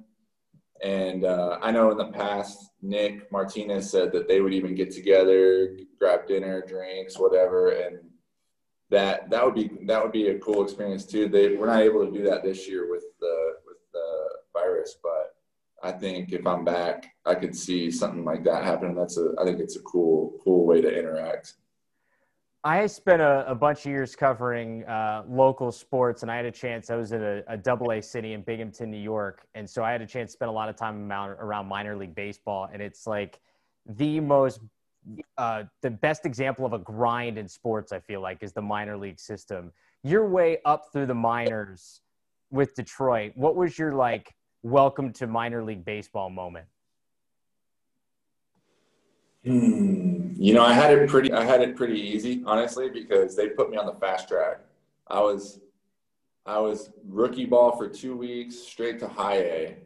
And 0.83 1.25
uh, 1.25 1.59
i 1.63 1.71
know 1.71 1.91
in 1.93 1.97
the 1.97 2.13
past 2.13 2.73
nick 2.83 3.31
martinez 3.33 3.91
said 3.91 4.13
that 4.13 4.29
they 4.29 4.41
would 4.41 4.53
even 4.53 4.75
get 4.75 4.91
together 4.91 5.79
grab 5.99 6.27
dinner 6.27 6.63
drinks 6.67 7.19
whatever 7.19 7.71
and 7.71 8.01
that 8.91 9.31
that 9.31 9.45
would 9.45 9.55
be 9.55 9.71
that 9.87 10.03
would 10.03 10.13
be 10.13 10.29
a 10.29 10.39
cool 10.39 10.63
experience 10.63 11.07
too. 11.07 11.29
They 11.29 11.57
we're 11.57 11.67
not 11.67 11.81
able 11.81 12.05
to 12.05 12.13
do 12.13 12.23
that 12.25 12.43
this 12.43 12.69
year 12.69 12.91
with 12.91 13.05
the 13.21 13.55
with 13.67 13.79
the 13.93 14.29
virus 14.53 14.97
but 15.03 15.35
i 15.83 15.91
think 15.91 16.33
if 16.33 16.47
i'm 16.47 16.65
back 16.65 17.07
i 17.27 17.35
could 17.35 17.57
see 17.57 17.91
something 17.91 18.25
like 18.25 18.45
that 18.45 18.63
happen 18.63 18.95
that's 18.95 19.19
a 19.19 19.35
i 19.41 19.45
think 19.45 19.59
it's 19.59 19.77
a 19.77 19.83
cool 19.83 20.39
cool 20.45 20.65
way 20.65 20.81
to 20.81 20.99
interact 20.99 21.55
I 22.67 22.87
spent 22.87 23.21
a, 23.21 23.45
a, 23.47 23.55
bunch 23.55 23.81
of 23.81 23.87
years 23.93 24.17
covering 24.17 24.85
uh, 24.85 25.25
local 25.29 25.71
sports, 25.71 26.23
and 26.23 26.31
I 26.31 26.37
had 26.37 26.47
a 26.47 26.51
chance. 26.51 26.89
I 26.89 26.97
was 26.97 27.13
in 27.13 27.23
a, 27.47 27.59
double 27.59 27.93
A 27.93 28.01
city 28.01 28.33
in 28.33 28.41
Binghamton, 28.41 28.91
New 28.91 28.97
York, 28.97 29.47
and 29.55 29.69
so 29.69 29.85
I 29.85 29.93
had 29.93 30.01
a 30.01 30.07
chance 30.07 30.31
to 30.31 30.33
spend 30.33 30.49
a 30.49 30.53
lot 30.53 30.71
of 30.71 30.77
time 30.77 31.13
around 31.13 31.67
minor 31.67 31.95
league 31.95 32.15
baseball. 32.15 32.71
And 32.73 32.81
it's 32.81 33.07
like 33.07 33.39
the 33.85 34.19
most 34.19 34.61
uh, 35.37 35.65
the 35.83 35.91
best 35.91 36.25
example 36.25 36.65
of 36.65 36.73
a 36.73 36.79
grind 36.79 37.37
in 37.37 37.47
sports. 37.47 37.93
I 37.93 38.01
feel 38.01 38.23
like 38.23 38.43
is 38.43 38.55
the 38.55 38.63
minor 38.63 38.97
league 38.97 39.21
system. 39.21 39.71
Your 40.03 40.27
way 40.27 40.59
up 40.65 40.87
through 40.91 41.07
the 41.07 41.15
minors 41.15 42.01
with 42.51 42.75
Detroit. 42.75 43.33
What 43.35 43.57
was 43.57 43.79
your 43.79 43.93
like 43.93 44.35
welcome 44.63 45.13
to 45.15 45.27
minor 45.27 45.63
league 45.63 45.85
baseball 45.85 46.31
moment? 46.31 46.65
Hmm. 49.45 50.33
You 50.37 50.55
know, 50.55 50.65
I 50.65 50.73
had 50.73 50.93
it 50.93 51.09
pretty. 51.09 51.33
I 51.33 51.45
had 51.45 51.61
it 51.61 51.77
pretty 51.77 52.01
easy, 52.01 52.43
honestly, 52.47 52.89
because 52.89 53.37
they 53.37 53.49
put 53.49 53.71
me 53.71 53.77
on 53.77 53.87
the 53.87 53.95
fast 53.95 54.29
track. 54.29 54.61
I 55.07 55.21
was, 55.21 55.61
I 56.47 56.59
was 56.59 56.91
rookie 57.07 57.45
ball 57.45 57.77
for 57.77 57.89
two 57.89 58.17
weeks, 58.17 58.57
straight 58.57 58.99
to 59.01 59.09
high 59.09 59.37
A, 59.37 59.77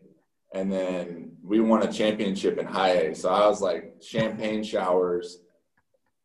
and 0.54 0.72
then 0.72 1.32
we 1.42 1.60
won 1.60 1.82
a 1.82 1.92
championship 1.92 2.58
in 2.58 2.66
high 2.66 2.92
A. 2.92 3.14
So 3.14 3.30
I 3.30 3.46
was 3.46 3.60
like 3.60 3.96
champagne 4.00 4.62
showers 4.62 5.40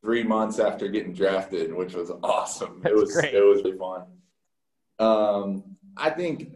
three 0.01 0.23
months 0.23 0.59
after 0.59 0.87
getting 0.87 1.13
drafted, 1.13 1.73
which 1.73 1.93
was 1.93 2.11
awesome. 2.23 2.81
That's 2.83 2.93
it 2.93 2.97
was 2.97 3.13
great. 3.13 3.33
it 3.33 3.41
was 3.41 3.63
really 3.63 3.77
fun. 3.77 4.03
Um, 4.99 5.63
I 5.97 6.11
think 6.11 6.51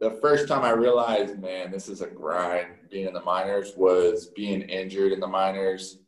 the 0.00 0.12
first 0.22 0.48
time 0.48 0.62
I 0.64 0.70
realized, 0.70 1.38
man, 1.38 1.70
this 1.70 1.88
is 1.88 2.00
a 2.00 2.06
grind 2.06 2.68
being 2.90 3.06
in 3.06 3.14
the 3.14 3.22
minors 3.22 3.72
was 3.76 4.26
being 4.34 4.62
injured 4.62 5.12
in 5.12 5.20
the 5.20 5.26
minors 5.26 5.98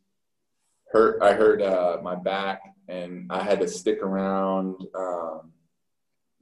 hurt. 0.91 1.23
I 1.23 1.33
hurt 1.33 1.63
uh, 1.63 1.99
my 2.03 2.15
back, 2.15 2.63
and 2.89 3.27
I 3.31 3.43
had 3.43 3.61
to 3.61 3.69
stick 3.69 4.03
around 4.03 4.77
um, 4.95 5.53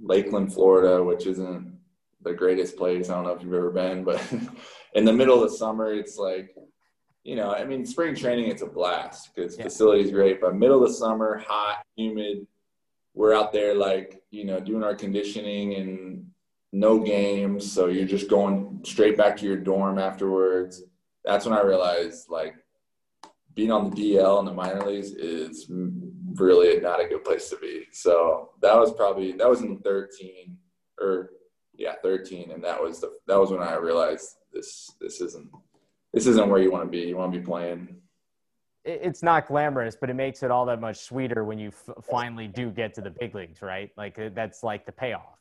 Lakeland, 0.00 0.52
Florida, 0.52 1.02
which 1.02 1.26
isn't 1.26 1.78
the 2.22 2.32
greatest 2.32 2.76
place. 2.76 3.10
I 3.10 3.14
don't 3.14 3.24
know 3.24 3.32
if 3.32 3.42
you've 3.42 3.54
ever 3.54 3.70
been, 3.70 4.04
but 4.04 4.22
in 4.94 5.04
the 5.04 5.12
middle 5.12 5.42
of 5.42 5.50
the 5.50 5.56
summer, 5.56 5.92
it's 5.92 6.16
like, 6.16 6.54
you 7.24 7.36
know, 7.36 7.52
I 7.52 7.64
mean, 7.64 7.84
spring 7.84 8.14
training, 8.14 8.50
it's 8.50 8.62
a 8.62 8.66
blast 8.66 9.34
because 9.34 9.56
yeah. 9.56 9.64
facility's 9.64 10.10
great, 10.10 10.40
but 10.40 10.56
middle 10.56 10.82
of 10.82 10.88
the 10.88 10.94
summer, 10.94 11.42
hot, 11.46 11.84
humid. 11.96 12.46
We're 13.14 13.34
out 13.34 13.52
there 13.52 13.74
like, 13.74 14.22
you 14.30 14.44
know, 14.44 14.60
doing 14.60 14.84
our 14.84 14.94
conditioning 14.94 15.74
and 15.74 16.26
no 16.72 17.00
games. 17.00 17.70
So 17.70 17.86
you're 17.86 18.06
just 18.06 18.30
going 18.30 18.80
straight 18.84 19.16
back 19.16 19.36
to 19.38 19.44
your 19.44 19.56
dorm 19.56 19.98
afterwards. 19.98 20.82
That's 21.24 21.44
when 21.44 21.58
I 21.58 21.62
realized 21.62 22.28
like 22.28 22.54
being 23.58 23.72
on 23.72 23.90
the 23.90 24.14
DL 24.14 24.38
in 24.38 24.44
the 24.44 24.52
minor 24.52 24.86
leagues 24.86 25.10
is 25.10 25.66
really 26.34 26.78
not 26.78 27.04
a 27.04 27.08
good 27.08 27.24
place 27.24 27.50
to 27.50 27.56
be. 27.56 27.86
So 27.90 28.50
that 28.62 28.76
was 28.76 28.92
probably 28.92 29.32
that 29.32 29.50
was 29.50 29.62
in 29.62 29.78
13 29.78 30.56
or 31.00 31.30
yeah 31.74 31.94
13, 32.00 32.52
and 32.52 32.62
that 32.62 32.80
was 32.80 33.00
the 33.00 33.10
that 33.26 33.36
was 33.36 33.50
when 33.50 33.60
I 33.60 33.74
realized 33.74 34.36
this 34.52 34.92
this 35.00 35.20
isn't 35.20 35.50
this 36.14 36.28
isn't 36.28 36.48
where 36.48 36.62
you 36.62 36.70
want 36.70 36.84
to 36.84 36.88
be. 36.88 37.00
You 37.08 37.16
want 37.16 37.32
to 37.32 37.38
be 37.40 37.44
playing. 37.44 37.96
It's 38.84 39.24
not 39.24 39.48
glamorous, 39.48 39.96
but 40.00 40.08
it 40.08 40.14
makes 40.14 40.44
it 40.44 40.52
all 40.52 40.64
that 40.66 40.80
much 40.80 40.98
sweeter 40.98 41.44
when 41.44 41.58
you 41.58 41.70
f- 41.70 42.04
finally 42.04 42.46
do 42.46 42.70
get 42.70 42.94
to 42.94 43.00
the 43.00 43.10
big 43.10 43.34
leagues, 43.34 43.60
right? 43.60 43.90
Like 43.96 44.20
uh, 44.20 44.30
that's 44.32 44.62
like 44.62 44.86
the 44.86 44.92
payoff. 44.92 45.40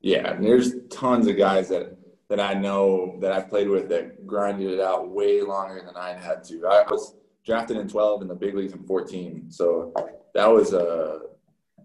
Yeah, 0.00 0.32
and 0.32 0.42
there's 0.42 0.76
tons 0.88 1.26
of 1.26 1.36
guys 1.36 1.68
that 1.68 1.97
that 2.28 2.40
I 2.40 2.54
know 2.54 3.16
that 3.20 3.32
I 3.32 3.40
played 3.40 3.68
with 3.68 3.88
that 3.88 4.26
grinded 4.26 4.70
it 4.70 4.80
out 4.80 5.10
way 5.10 5.40
longer 5.40 5.82
than 5.84 5.96
I 5.96 6.12
had 6.12 6.44
to. 6.44 6.66
I 6.66 6.84
was 6.90 7.14
drafted 7.44 7.78
in 7.78 7.88
12 7.88 8.22
in 8.22 8.28
the 8.28 8.34
big 8.34 8.54
leagues 8.54 8.74
in 8.74 8.84
14. 8.84 9.50
So 9.50 9.94
that 10.34 10.46
was 10.46 10.74
a, 10.74 10.78
uh, 10.78 11.18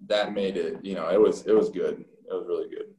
that 0.07 0.33
made 0.33 0.57
it, 0.57 0.83
you 0.83 0.95
know, 0.95 1.09
it 1.09 1.19
was, 1.19 1.45
it 1.45 1.53
was 1.53 1.69
good. 1.69 2.03
It 2.29 2.33
was 2.33 2.45
really 2.45 2.69
good. 2.69 2.93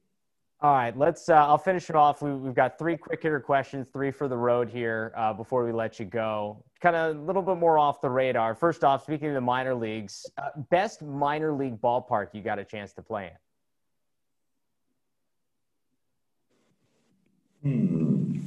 All 0.64 0.72
right, 0.72 0.96
let's. 0.96 1.28
Uh, 1.28 1.34
I'll 1.34 1.58
finish 1.58 1.90
it 1.90 1.96
off. 1.96 2.22
We, 2.22 2.30
have 2.30 2.54
got 2.54 2.78
three 2.78 2.96
quick 2.96 3.22
hitter 3.22 3.38
questions, 3.38 3.86
three 3.92 4.10
for 4.10 4.28
the 4.28 4.36
road 4.36 4.70
here 4.70 5.12
uh, 5.14 5.34
before 5.34 5.62
we 5.62 5.72
let 5.72 6.00
you 6.00 6.06
go. 6.06 6.64
Kind 6.80 6.96
of 6.96 7.16
a 7.16 7.20
little 7.20 7.42
bit 7.42 7.58
more 7.58 7.78
off 7.78 8.00
the 8.00 8.08
radar. 8.08 8.54
First 8.54 8.82
off, 8.82 9.02
speaking 9.02 9.28
of 9.28 9.34
the 9.34 9.42
minor 9.42 9.74
leagues, 9.74 10.24
uh, 10.38 10.58
best 10.70 11.02
minor 11.02 11.52
league 11.52 11.78
ballpark 11.82 12.28
you 12.32 12.40
got 12.40 12.58
a 12.58 12.64
chance 12.64 12.94
to 12.94 13.02
play 13.02 13.26
in? 13.26 13.32
Hmm. 17.64 18.40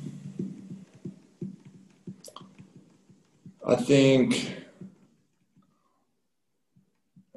I 3.68 3.76
think. 3.76 4.54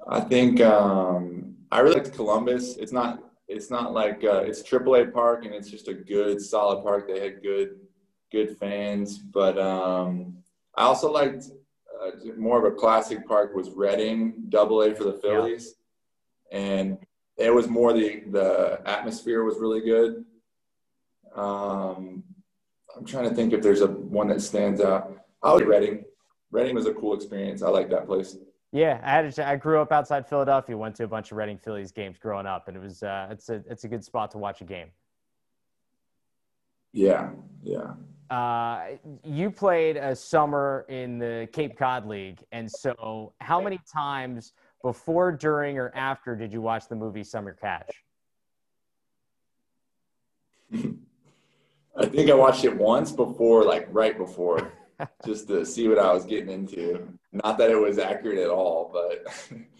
I 0.06 0.20
think 0.20 0.60
um, 0.60 1.56
I 1.72 1.80
really 1.80 1.94
liked 1.94 2.12
Columbus. 2.12 2.76
It's 2.76 2.92
not. 2.92 3.24
It's 3.48 3.70
not 3.70 3.94
like 3.94 4.22
uh, 4.22 4.42
it's 4.42 4.62
AAA 4.62 5.12
park, 5.12 5.46
and 5.46 5.54
it's 5.54 5.70
just 5.70 5.88
a 5.88 5.94
good, 5.94 6.42
solid 6.42 6.82
park. 6.82 7.08
They 7.08 7.18
had 7.18 7.42
good, 7.42 7.80
good 8.30 8.58
fans. 8.58 9.16
But 9.16 9.58
um, 9.58 10.36
I 10.74 10.82
also 10.82 11.10
liked 11.10 11.46
uh, 11.98 12.10
more 12.36 12.58
of 12.58 12.70
a 12.70 12.76
classic 12.76 13.26
park 13.26 13.54
was 13.54 13.70
Reading, 13.70 14.34
Double 14.50 14.82
A 14.82 14.94
for 14.94 15.04
the 15.04 15.14
Phillies, 15.14 15.76
yeah. 16.52 16.58
and 16.58 16.98
it 17.38 17.54
was 17.54 17.68
more 17.68 17.94
the 17.94 18.24
the 18.30 18.82
atmosphere 18.84 19.44
was 19.44 19.58
really 19.58 19.80
good. 19.80 20.26
Um, 21.34 22.24
I'm 22.96 23.04
trying 23.04 23.28
to 23.28 23.34
think 23.34 23.52
if 23.52 23.62
there's 23.62 23.80
a 23.80 23.86
one 23.86 24.28
that 24.28 24.42
stands 24.42 24.80
out. 24.80 25.16
I 25.42 25.52
was 25.52 25.62
Reading. 25.62 26.04
Reading 26.50 26.74
was 26.74 26.86
a 26.86 26.94
cool 26.94 27.14
experience. 27.14 27.62
I 27.62 27.68
like 27.68 27.88
that 27.90 28.06
place. 28.06 28.36
Yeah, 28.72 29.00
I 29.02 29.10
had 29.10 29.38
a, 29.38 29.48
I 29.48 29.56
grew 29.56 29.80
up 29.80 29.92
outside 29.92 30.28
Philadelphia. 30.28 30.76
Went 30.76 30.96
to 30.96 31.04
a 31.04 31.08
bunch 31.08 31.32
of 31.32 31.38
Reading 31.38 31.58
Phillies 31.58 31.92
games 31.92 32.18
growing 32.18 32.46
up, 32.46 32.68
and 32.68 32.76
it 32.76 32.80
was 32.80 33.02
uh, 33.02 33.28
it's 33.30 33.48
a 33.48 33.62
it's 33.68 33.84
a 33.84 33.88
good 33.88 34.04
spot 34.04 34.30
to 34.32 34.38
watch 34.38 34.60
a 34.60 34.64
game. 34.64 34.88
Yeah, 36.92 37.30
yeah. 37.62 37.94
Uh, 38.30 38.96
you 39.24 39.50
played 39.50 39.96
a 39.96 40.14
summer 40.14 40.86
in 40.88 41.18
the 41.18 41.48
Cape 41.52 41.76
Cod 41.76 42.06
League, 42.06 42.44
and 42.52 42.70
so 42.70 43.32
how 43.40 43.60
many 43.60 43.80
times 43.92 44.52
before, 44.82 45.32
during, 45.32 45.78
or 45.78 45.92
after 45.94 46.36
did 46.36 46.52
you 46.52 46.60
watch 46.60 46.88
the 46.88 46.94
movie 46.94 47.24
Summer 47.24 47.54
Catch? 47.54 48.04
I 51.96 52.06
think 52.06 52.30
I 52.30 52.34
watched 52.34 52.64
it 52.64 52.76
once 52.76 53.12
before, 53.12 53.64
like 53.64 53.88
right 53.90 54.16
before, 54.16 54.72
just 55.26 55.48
to 55.48 55.64
see 55.64 55.88
what 55.88 55.98
I 55.98 56.12
was 56.12 56.24
getting 56.24 56.50
into. 56.50 57.08
Not 57.32 57.58
that 57.58 57.70
it 57.70 57.76
was 57.76 57.98
accurate 57.98 58.38
at 58.38 58.50
all, 58.50 58.90
but 58.92 59.26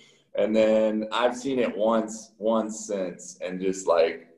and 0.35 0.55
then 0.55 1.09
I've 1.12 1.37
seen 1.37 1.59
it 1.59 1.76
once, 1.76 2.33
once 2.38 2.87
since, 2.87 3.38
and 3.40 3.61
just 3.61 3.87
like 3.87 4.29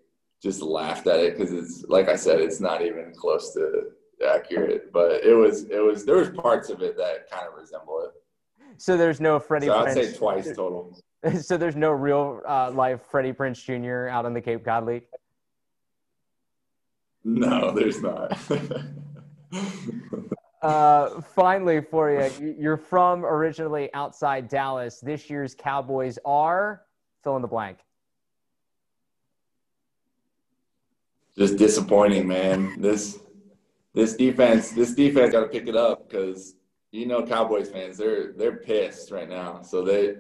just 0.43 0.61
laughed 0.61 1.07
at 1.07 1.21
it 1.21 1.37
because 1.37 1.52
it's 1.52 1.85
like 1.88 2.09
I 2.09 2.17
said, 2.17 2.41
it's 2.41 2.61
not 2.61 2.83
even 2.83 3.12
close 3.17 3.52
to 3.55 3.93
accurate. 4.26 4.93
But 4.93 5.25
it 5.25 5.35
was, 5.35 5.64
it 5.64 5.81
was. 5.81 6.05
There 6.05 6.17
was 6.17 6.31
parts 6.31 6.69
of 6.69 6.83
it 6.83 6.97
that 6.97 7.31
kind 7.31 7.47
of 7.47 7.55
resemble 7.55 8.02
it. 8.05 8.11
So 8.79 8.97
there's 8.97 9.21
no 9.21 9.38
Freddie. 9.38 9.67
So 9.67 9.76
I'd 9.76 9.95
say 9.95 10.12
twice 10.12 10.49
total. 10.49 10.99
so 11.41 11.57
there's 11.57 11.76
no 11.76 11.91
real 11.91 12.41
uh, 12.47 12.71
life 12.73 13.00
Freddie 13.11 13.33
Prinze 13.33 13.62
Jr. 13.62 14.09
out 14.09 14.26
in 14.26 14.33
the 14.33 14.41
Cape 14.41 14.64
Cod 14.64 14.87
League. 14.87 15.05
No, 17.25 17.71
there's 17.71 18.02
not. 18.02 18.37
uh, 20.62 21.21
finally, 21.21 21.81
for 21.81 22.11
you, 22.11 22.57
you're 22.59 22.76
from 22.76 23.25
originally 23.25 23.93
outside 23.95 24.49
Dallas. 24.49 25.00
This 25.00 25.31
year's 25.31 25.55
Cowboys 25.55 26.19
are 26.25 26.83
fill 27.23 27.37
in 27.37 27.43
the 27.43 27.49
blank. 27.49 27.79
Just 31.37 31.57
disappointing, 31.57 32.26
man. 32.26 32.81
This 32.81 33.19
this 33.95 34.17
defense, 34.17 34.71
this 34.71 34.95
defense 34.95 35.33
got 35.33 35.41
to 35.41 35.47
pick 35.47 35.69
it 35.69 35.76
up 35.76 36.09
because 36.09 36.57
you 36.91 37.07
know 37.07 37.25
Cowboys 37.25 37.71
fans, 37.71 37.97
they're 37.97 38.33
they're 38.33 38.57
pissed 38.57 39.11
right 39.11 39.29
now. 39.29 39.62
So 39.62 39.83
they 39.83 40.17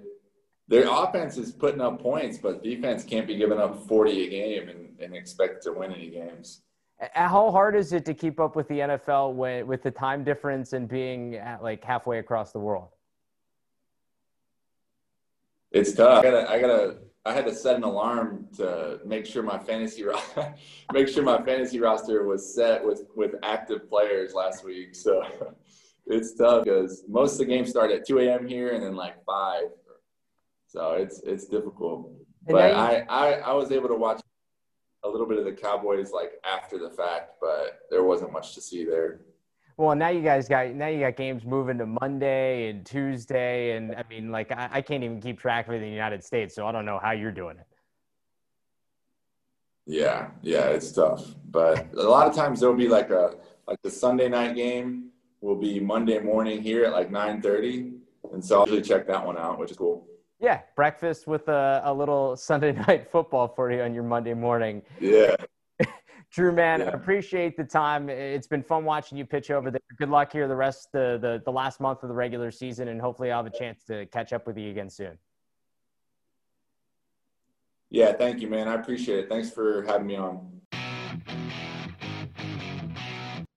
their 0.68 0.88
offense 0.88 1.36
is 1.36 1.52
putting 1.52 1.80
up 1.80 2.00
points, 2.00 2.38
but 2.38 2.62
defense 2.62 3.04
can't 3.04 3.26
be 3.26 3.36
giving 3.36 3.58
up 3.58 3.86
40 3.88 4.26
a 4.26 4.30
game 4.30 4.68
and, 4.68 4.98
and 5.00 5.14
expect 5.14 5.62
to 5.64 5.72
win 5.72 5.92
any 5.92 6.08
games. 6.08 6.62
How 7.14 7.50
hard 7.50 7.74
is 7.74 7.92
it 7.92 8.04
to 8.04 8.14
keep 8.14 8.38
up 8.38 8.54
with 8.54 8.68
the 8.68 8.78
NFL 8.78 9.34
with, 9.34 9.66
with 9.66 9.82
the 9.82 9.90
time 9.90 10.22
difference 10.22 10.72
and 10.72 10.88
being 10.88 11.36
uh, 11.36 11.58
like 11.60 11.82
halfway 11.82 12.18
across 12.18 12.52
the 12.52 12.60
world? 12.60 12.88
It's 15.72 15.94
tough. 15.94 16.20
I 16.20 16.22
gotta, 16.22 16.50
I 16.50 16.60
gotta, 16.60 16.96
I 17.24 17.32
had 17.32 17.44
to 17.46 17.54
set 17.54 17.76
an 17.76 17.82
alarm 17.82 18.46
to 18.56 19.00
make 19.04 19.26
sure 19.26 19.42
my 19.42 19.58
fantasy 19.58 20.04
make 20.92 21.08
sure 21.08 21.24
my 21.24 21.42
fantasy 21.42 21.80
roster 21.80 22.24
was 22.26 22.54
set 22.54 22.84
with 22.84 23.04
with 23.16 23.34
active 23.42 23.88
players 23.88 24.34
last 24.34 24.64
week. 24.64 24.94
So 24.94 25.24
it's 26.06 26.34
tough 26.34 26.64
because 26.64 27.04
most 27.08 27.32
of 27.32 27.38
the 27.38 27.46
games 27.46 27.70
start 27.70 27.90
at 27.90 28.06
2 28.06 28.18
a.m. 28.20 28.46
here 28.46 28.74
and 28.74 28.82
then 28.82 28.94
like 28.94 29.24
five. 29.24 29.64
So 30.68 30.92
it's 30.92 31.20
it's 31.22 31.46
difficult. 31.46 32.12
And 32.46 32.56
but 32.56 32.70
you- 32.70 32.76
I, 32.76 33.04
I 33.08 33.32
I 33.40 33.52
was 33.54 33.72
able 33.72 33.88
to 33.88 33.96
watch 33.96 34.20
a 35.04 35.08
little 35.08 35.26
bit 35.26 35.38
of 35.38 35.44
the 35.44 35.52
Cowboys 35.52 36.12
like 36.12 36.32
after 36.44 36.78
the 36.78 36.90
fact, 36.90 37.34
but 37.40 37.80
there 37.90 38.04
wasn't 38.04 38.32
much 38.32 38.54
to 38.54 38.60
see 38.60 38.84
there. 38.84 39.20
Well, 39.76 39.96
now 39.96 40.08
you 40.08 40.22
guys 40.22 40.48
got 40.48 40.68
now 40.74 40.88
you 40.88 41.00
got 41.00 41.16
games 41.16 41.44
moving 41.44 41.78
to 41.78 41.86
Monday 41.86 42.68
and 42.68 42.84
Tuesday, 42.84 43.76
and 43.76 43.94
I 43.94 44.04
mean, 44.08 44.30
like 44.30 44.52
I, 44.52 44.68
I 44.70 44.82
can't 44.82 45.02
even 45.02 45.20
keep 45.20 45.40
track 45.40 45.66
of 45.66 45.74
it 45.74 45.76
in 45.76 45.82
the 45.82 45.88
United 45.88 46.22
States, 46.22 46.54
so 46.54 46.66
I 46.66 46.72
don't 46.72 46.84
know 46.84 47.00
how 47.02 47.12
you're 47.12 47.32
doing 47.32 47.56
it. 47.58 47.66
Yeah, 49.86 50.28
yeah, 50.42 50.66
it's 50.66 50.92
tough, 50.92 51.34
but 51.50 51.92
a 51.94 52.02
lot 52.02 52.28
of 52.28 52.34
times 52.34 52.60
there'll 52.60 52.76
be 52.76 52.88
like 52.88 53.10
a 53.10 53.34
like 53.66 53.80
the 53.82 53.90
Sunday 53.90 54.28
night 54.28 54.54
game 54.54 55.08
will 55.40 55.56
be 55.56 55.80
Monday 55.80 56.20
morning 56.20 56.62
here 56.62 56.84
at 56.84 56.92
like 56.92 57.10
9:30, 57.10 57.94
and 58.32 58.44
so 58.44 58.60
I'll 58.60 58.66
usually 58.66 58.82
check 58.82 59.06
that 59.08 59.26
one 59.26 59.38
out, 59.38 59.58
which 59.58 59.70
is 59.70 59.76
cool. 59.76 60.06
Yeah, 60.42 60.62
breakfast 60.74 61.28
with 61.28 61.46
a, 61.46 61.80
a 61.84 61.94
little 61.94 62.36
Sunday 62.36 62.72
night 62.88 63.08
football 63.10 63.46
for 63.46 63.70
you 63.70 63.80
on 63.82 63.94
your 63.94 64.02
Monday 64.02 64.34
morning. 64.34 64.82
Yeah. 65.00 65.36
Drew, 66.32 66.50
man, 66.50 66.80
Yeah. 66.80 66.86
appreciate 66.88 67.56
the 67.56 67.62
time. 67.62 68.10
It's 68.10 68.48
been 68.48 68.62
fun 68.64 68.84
watching 68.84 69.16
you 69.16 69.24
pitch 69.24 69.52
over 69.52 69.70
there. 69.70 69.80
Good 69.98 70.08
luck 70.08 70.32
here 70.32 70.48
the 70.48 70.56
rest 70.56 70.88
the, 70.92 71.16
the 71.22 71.40
the 71.44 71.52
last 71.52 71.80
month 71.80 72.02
of 72.02 72.08
the 72.08 72.14
regular 72.14 72.50
season, 72.50 72.88
and 72.88 73.00
hopefully 73.00 73.30
I'll 73.30 73.44
have 73.44 73.52
a 73.52 73.56
chance 73.56 73.84
to 73.84 74.04
catch 74.06 74.32
up 74.32 74.46
with 74.48 74.58
you 74.58 74.68
again 74.70 74.90
soon. 74.90 75.16
Yeah, 77.90 78.12
thank 78.12 78.40
you, 78.40 78.48
man. 78.48 78.66
I 78.66 78.74
appreciate 78.74 79.20
it. 79.20 79.28
Thanks 79.28 79.50
for 79.50 79.84
having 79.84 80.08
me 80.08 80.16
on. 80.16 80.60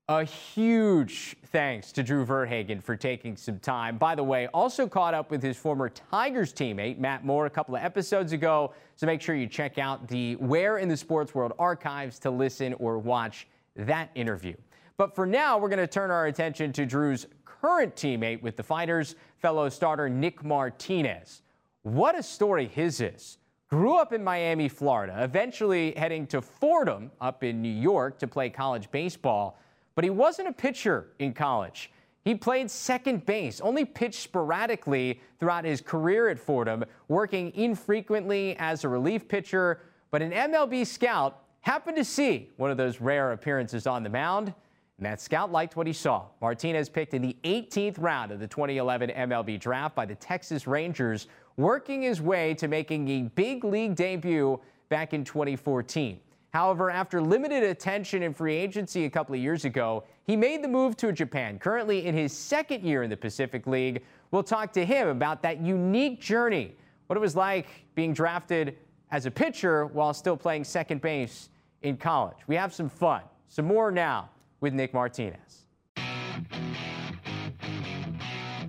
A 0.07 0.23
huge 0.23 1.35
thanks 1.47 1.91
to 1.93 2.03
Drew 2.03 2.25
Verhagen 2.25 2.79
for 2.79 2.95
taking 2.95 3.35
some 3.35 3.57
time. 3.57 3.97
By 3.97 4.13
the 4.13 4.23
way, 4.23 4.45
also 4.53 4.87
caught 4.87 5.15
up 5.15 5.31
with 5.31 5.41
his 5.41 5.57
former 5.57 5.89
Tigers 5.89 6.53
teammate, 6.53 6.99
Matt 6.99 7.25
Moore, 7.25 7.47
a 7.47 7.49
couple 7.49 7.75
of 7.75 7.83
episodes 7.83 8.31
ago. 8.31 8.71
So 8.97 9.07
make 9.07 9.19
sure 9.19 9.33
you 9.33 9.47
check 9.47 9.79
out 9.79 10.07
the 10.07 10.35
Where 10.35 10.77
in 10.77 10.89
the 10.89 10.95
Sports 10.95 11.33
World 11.33 11.53
archives 11.57 12.19
to 12.19 12.29
listen 12.29 12.75
or 12.75 12.99
watch 12.99 13.47
that 13.77 14.11
interview. 14.13 14.53
But 14.97 15.15
for 15.15 15.25
now, 15.25 15.57
we're 15.57 15.69
going 15.69 15.79
to 15.79 15.87
turn 15.87 16.11
our 16.11 16.27
attention 16.27 16.71
to 16.73 16.85
Drew's 16.85 17.25
current 17.43 17.95
teammate 17.95 18.43
with 18.43 18.57
the 18.57 18.63
Fighters, 18.63 19.15
fellow 19.39 19.69
starter 19.69 20.07
Nick 20.07 20.43
Martinez. 20.43 21.41
What 21.81 22.15
a 22.15 22.21
story 22.21 22.67
his 22.67 23.01
is. 23.01 23.39
Grew 23.71 23.95
up 23.95 24.13
in 24.13 24.23
Miami, 24.23 24.69
Florida, 24.69 25.23
eventually 25.23 25.95
heading 25.97 26.27
to 26.27 26.43
Fordham 26.43 27.09
up 27.19 27.43
in 27.43 27.63
New 27.63 27.67
York 27.67 28.19
to 28.19 28.27
play 28.27 28.51
college 28.51 28.91
baseball. 28.91 29.57
But 29.95 30.03
he 30.03 30.09
wasn't 30.09 30.49
a 30.49 30.53
pitcher 30.53 31.07
in 31.19 31.33
college. 31.33 31.91
He 32.25 32.35
played 32.35 32.69
second 32.69 33.25
base, 33.25 33.61
only 33.61 33.85
pitched 33.85 34.21
sporadically 34.21 35.21
throughout 35.39 35.63
his 35.63 35.79
career 35.79 36.29
at 36.29 36.39
Fordham, 36.39 36.83
working 37.07 37.53
infrequently 37.55 38.55
as 38.57 38.83
a 38.83 38.89
relief 38.89 39.27
pitcher. 39.27 39.81
But 40.11 40.21
an 40.21 40.31
MLB 40.31 40.85
scout 40.87 41.43
happened 41.61 41.97
to 41.97 42.03
see 42.03 42.49
one 42.57 42.71
of 42.71 42.77
those 42.77 42.99
rare 42.99 43.31
appearances 43.31 43.85
on 43.85 44.03
the 44.03 44.09
mound, 44.09 44.53
and 44.97 45.05
that 45.05 45.21
scout 45.21 45.51
liked 45.51 45.75
what 45.75 45.87
he 45.87 45.93
saw. 45.93 46.25
Martinez 46.41 46.89
picked 46.89 47.13
in 47.13 47.21
the 47.21 47.35
18th 47.43 47.95
round 47.99 48.31
of 48.31 48.39
the 48.39 48.47
2011 48.47 49.11
MLB 49.11 49.59
draft 49.59 49.95
by 49.95 50.05
the 50.05 50.15
Texas 50.15 50.67
Rangers, 50.67 51.27
working 51.57 52.01
his 52.01 52.21
way 52.21 52.53
to 52.55 52.67
making 52.67 53.07
a 53.09 53.21
big 53.23 53.63
league 53.63 53.95
debut 53.95 54.59
back 54.89 55.13
in 55.13 55.23
2014. 55.23 56.19
However, 56.55 56.89
after 56.89 57.21
limited 57.21 57.63
attention 57.63 58.23
in 58.23 58.33
free 58.33 58.55
agency 58.55 59.03
a 59.03 59.09
couple 59.09 59.35
of 59.35 59.41
years 59.41 59.65
ago, 59.65 60.05
he 60.23 60.37
made 60.37 60.63
the 60.63 60.69
move 60.69 60.95
to 60.95 61.11
Japan, 61.11 61.59
currently 61.59 62.05
in 62.05 62.15
his 62.15 62.31
second 62.31 62.81
year 62.81 63.03
in 63.03 63.09
the 63.09 63.17
Pacific 63.17 63.67
League. 63.67 64.03
We'll 64.31 64.41
talk 64.41 64.71
to 64.71 64.85
him 64.85 65.09
about 65.09 65.41
that 65.41 65.59
unique 65.59 66.21
journey, 66.21 66.73
what 67.07 67.17
it 67.17 67.19
was 67.19 67.35
like 67.35 67.67
being 67.93 68.13
drafted 68.13 68.77
as 69.11 69.25
a 69.25 69.31
pitcher 69.31 69.87
while 69.87 70.13
still 70.13 70.37
playing 70.37 70.63
second 70.63 71.01
base 71.01 71.49
in 71.81 71.97
college. 71.97 72.37
We 72.47 72.55
have 72.55 72.73
some 72.73 72.87
fun. 72.87 73.23
Some 73.49 73.65
more 73.65 73.91
now 73.91 74.29
with 74.61 74.71
Nick 74.73 74.93
Martinez. 74.93 75.65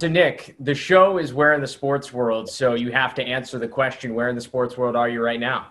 So, 0.01 0.09
Nick, 0.09 0.57
the 0.59 0.75
show 0.75 1.19
is 1.19 1.33
Where 1.33 1.55
in 1.55 1.61
the 1.61 1.69
Sports 1.69 2.13
World, 2.13 2.51
so 2.51 2.75
you 2.75 2.91
have 2.91 3.15
to 3.15 3.23
answer 3.23 3.61
the 3.61 3.69
question 3.69 4.13
Where 4.13 4.29
in 4.29 4.35
the 4.35 4.41
sports 4.41 4.77
world 4.77 4.97
are 4.97 5.09
you 5.09 5.23
right 5.23 5.39
now? 5.39 5.69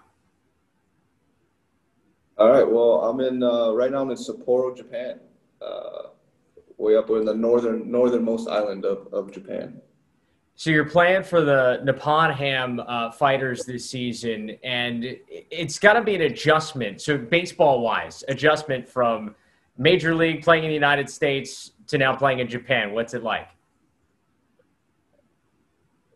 All 2.38 2.50
right. 2.50 2.70
Well, 2.70 3.02
I'm 3.02 3.20
in 3.22 3.42
uh, 3.42 3.72
right 3.72 3.92
now. 3.92 4.02
I'm 4.02 4.12
in 4.12 4.18
Sapporo, 4.18 4.76
Japan, 4.76 5.20
uh, 5.62 6.10
way 6.78 6.98
up 6.98 7.10
in 7.10 7.24
the 7.24 7.34
northern 7.34 7.90
northernmost 7.90 8.50
island 8.50 8.84
of, 8.84 9.08
of 9.14 9.32
Japan. 9.32 9.82
So 10.58 10.70
you're 10.70 10.86
playing 10.86 11.24
for 11.24 11.42
the 11.42 11.82
Nippon 11.84 12.32
Ham 12.32 12.82
uh, 12.88 13.12
Fighters 13.12 13.66
this 13.66 13.90
season, 13.90 14.52
and 14.64 15.18
it's 15.28 15.78
got 15.78 15.94
to 15.94 16.02
be 16.02 16.16
an 16.16 16.22
adjustment. 16.22 17.02
So 17.02 17.18
baseball-wise, 17.18 18.24
adjustment 18.30 18.88
from 18.88 19.36
major 19.78 20.16
league 20.16 20.44
playing 20.44 20.64
in 20.64 20.70
the 20.70 20.74
United 20.74 21.10
States 21.10 21.72
to 21.88 21.98
now 21.98 22.16
playing 22.16 22.40
in 22.40 22.48
Japan. 22.48 22.94
What's 22.94 23.14
it 23.14 23.22
like? 23.22 23.50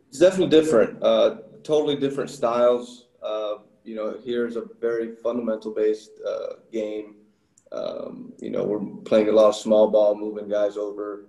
It's 0.08 0.20
definitely 0.20 0.58
different. 0.58 1.04
Uh, 1.04 1.36
totally 1.64 1.98
different 1.98 2.30
styles. 2.30 3.08
Uh, 3.22 3.56
you 3.84 3.96
know, 3.96 4.18
here's 4.24 4.56
a 4.56 4.64
very 4.80 5.16
fundamental 5.16 5.74
based 5.74 6.12
uh, 6.28 6.56
game. 6.72 7.16
Um, 7.72 8.34
you 8.40 8.50
know, 8.50 8.64
we're 8.64 8.84
playing 9.04 9.30
a 9.30 9.32
lot 9.32 9.50
of 9.50 9.56
small 9.56 9.90
ball, 9.90 10.16
moving 10.16 10.50
guys 10.50 10.78
over, 10.78 11.28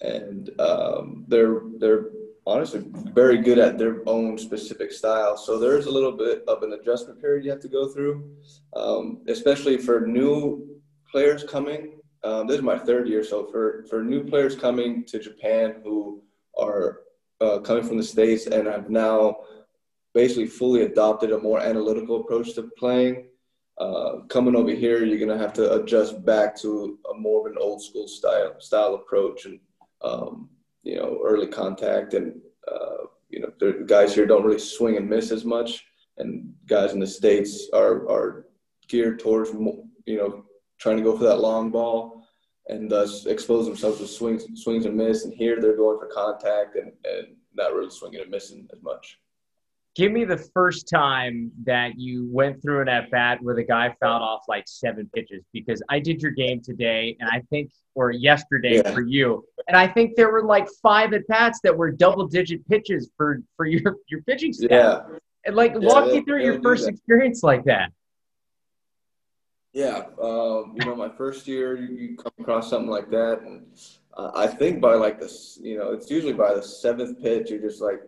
and 0.00 0.50
um, 0.60 1.24
they're 1.28 1.60
they're 1.78 2.06
honestly 2.46 2.84
very 3.12 3.38
good 3.38 3.58
at 3.58 3.76
their 3.76 4.08
own 4.08 4.38
specific 4.38 4.92
style. 4.92 5.36
So 5.36 5.58
there's 5.58 5.86
a 5.86 5.90
little 5.90 6.12
bit 6.12 6.44
of 6.46 6.62
an 6.62 6.72
adjustment 6.72 7.20
period 7.20 7.44
you 7.44 7.50
have 7.50 7.60
to 7.60 7.68
go 7.68 7.88
through, 7.88 8.36
um, 8.74 9.22
especially 9.28 9.76
for 9.78 10.06
new 10.06 10.80
players 11.10 11.44
coming. 11.44 12.00
Um, 12.24 12.46
this 12.46 12.56
is 12.56 12.62
my 12.62 12.78
third 12.78 13.08
year, 13.08 13.22
so 13.22 13.46
for 13.46 13.84
for 13.90 14.02
new 14.02 14.24
players 14.24 14.54
coming 14.56 15.04
to 15.06 15.18
Japan 15.18 15.76
who 15.82 16.22
are 16.58 17.00
uh, 17.40 17.58
coming 17.58 17.84
from 17.84 17.98
the 17.98 18.02
states 18.02 18.46
and 18.46 18.66
have 18.66 18.88
now 18.88 19.36
basically 20.16 20.46
fully 20.46 20.80
adopted 20.84 21.30
a 21.30 21.38
more 21.38 21.60
analytical 21.60 22.22
approach 22.22 22.54
to 22.54 22.70
playing. 22.78 23.26
Uh, 23.78 24.20
coming 24.30 24.56
over 24.56 24.70
here, 24.70 25.04
you're 25.04 25.24
gonna 25.24 25.38
have 25.38 25.52
to 25.52 25.74
adjust 25.74 26.24
back 26.24 26.56
to 26.56 26.98
a 27.10 27.14
more 27.14 27.40
of 27.40 27.52
an 27.52 27.58
old 27.60 27.82
school 27.82 28.08
style 28.08 28.54
style 28.58 28.94
approach, 28.94 29.44
and 29.44 29.60
um, 30.00 30.48
you 30.82 30.96
know, 30.96 31.20
early 31.22 31.46
contact, 31.46 32.14
and 32.14 32.40
uh, 32.72 33.02
you 33.28 33.40
know, 33.40 33.52
the 33.60 33.84
guys 33.86 34.14
here 34.14 34.24
don't 34.26 34.46
really 34.46 34.58
swing 34.58 34.96
and 34.96 35.06
miss 35.06 35.30
as 35.30 35.44
much, 35.44 35.84
and 36.16 36.50
guys 36.66 36.94
in 36.94 37.00
the 37.00 37.06
states 37.06 37.68
are 37.74 38.08
are 38.08 38.46
geared 38.88 39.18
towards 39.18 39.50
you 40.06 40.16
know 40.16 40.44
trying 40.78 40.96
to 40.96 41.02
go 41.02 41.14
for 41.18 41.24
that 41.24 41.40
long 41.40 41.70
ball 41.70 42.26
and 42.68 42.90
thus 42.90 43.26
expose 43.26 43.66
themselves 43.66 43.98
to 43.98 44.06
swings 44.06 44.44
swings 44.54 44.86
and 44.86 44.96
miss. 44.96 45.26
And 45.26 45.34
here 45.34 45.60
they're 45.60 45.76
going 45.76 45.98
for 45.98 46.08
contact 46.08 46.76
and, 46.76 46.92
and 47.04 47.36
not 47.54 47.74
really 47.74 47.90
swinging 47.90 48.22
and 48.22 48.30
missing 48.30 48.66
as 48.72 48.82
much. 48.82 49.18
Give 49.96 50.12
me 50.12 50.26
the 50.26 50.36
first 50.36 50.90
time 50.90 51.50
that 51.64 51.98
you 51.98 52.28
went 52.30 52.60
through 52.60 52.82
an 52.82 52.88
at 52.88 53.10
bat 53.10 53.38
where 53.40 53.54
the 53.54 53.64
guy 53.64 53.96
fouled 53.98 54.20
off 54.22 54.42
like 54.46 54.64
seven 54.68 55.08
pitches 55.14 55.42
because 55.54 55.82
I 55.88 56.00
did 56.00 56.20
your 56.20 56.32
game 56.32 56.60
today 56.60 57.16
and 57.18 57.30
I 57.30 57.40
think 57.48 57.70
or 57.94 58.10
yesterday 58.10 58.82
Yeah. 58.84 58.92
for 58.92 59.00
you 59.00 59.42
and 59.68 59.76
I 59.76 59.88
think 59.88 60.14
there 60.14 60.30
were 60.30 60.44
like 60.44 60.68
five 60.82 61.14
at 61.14 61.26
bats 61.28 61.60
that 61.64 61.74
were 61.74 61.90
double 61.90 62.26
digit 62.28 62.68
pitches 62.68 63.10
for 63.16 63.40
for 63.56 63.64
your 63.64 63.96
your 64.08 64.20
pitching 64.22 64.52
staff. 64.52 64.70
Yeah, 64.70 65.18
And 65.46 65.56
like 65.56 65.72
Yeah, 65.72 65.78
walk 65.88 66.12
me 66.12 66.20
through 66.22 66.42
your 66.44 66.60
first 66.60 66.86
experience 66.86 67.42
like 67.42 67.64
that. 67.64 67.90
yeah. 69.72 70.02
Um, 70.22 70.74
you 70.78 70.84
know, 70.84 70.94
my 70.94 71.08
first 71.08 71.48
year, 71.48 71.74
you, 71.76 71.88
you 71.96 72.16
come 72.18 72.32
across 72.38 72.68
something 72.68 72.90
like 72.90 73.10
that, 73.10 73.40
and 73.42 73.66
uh, 74.16 74.30
I 74.34 74.46
think 74.46 74.80
by 74.80 74.94
like 74.94 75.18
this, 75.20 75.58
you 75.62 75.78
know, 75.78 75.92
it's 75.92 76.10
usually 76.10 76.32
by 76.32 76.54
the 76.54 76.62
seventh 76.62 77.22
pitch, 77.22 77.50
you're 77.50 77.60
just 77.60 77.80
like 77.82 78.00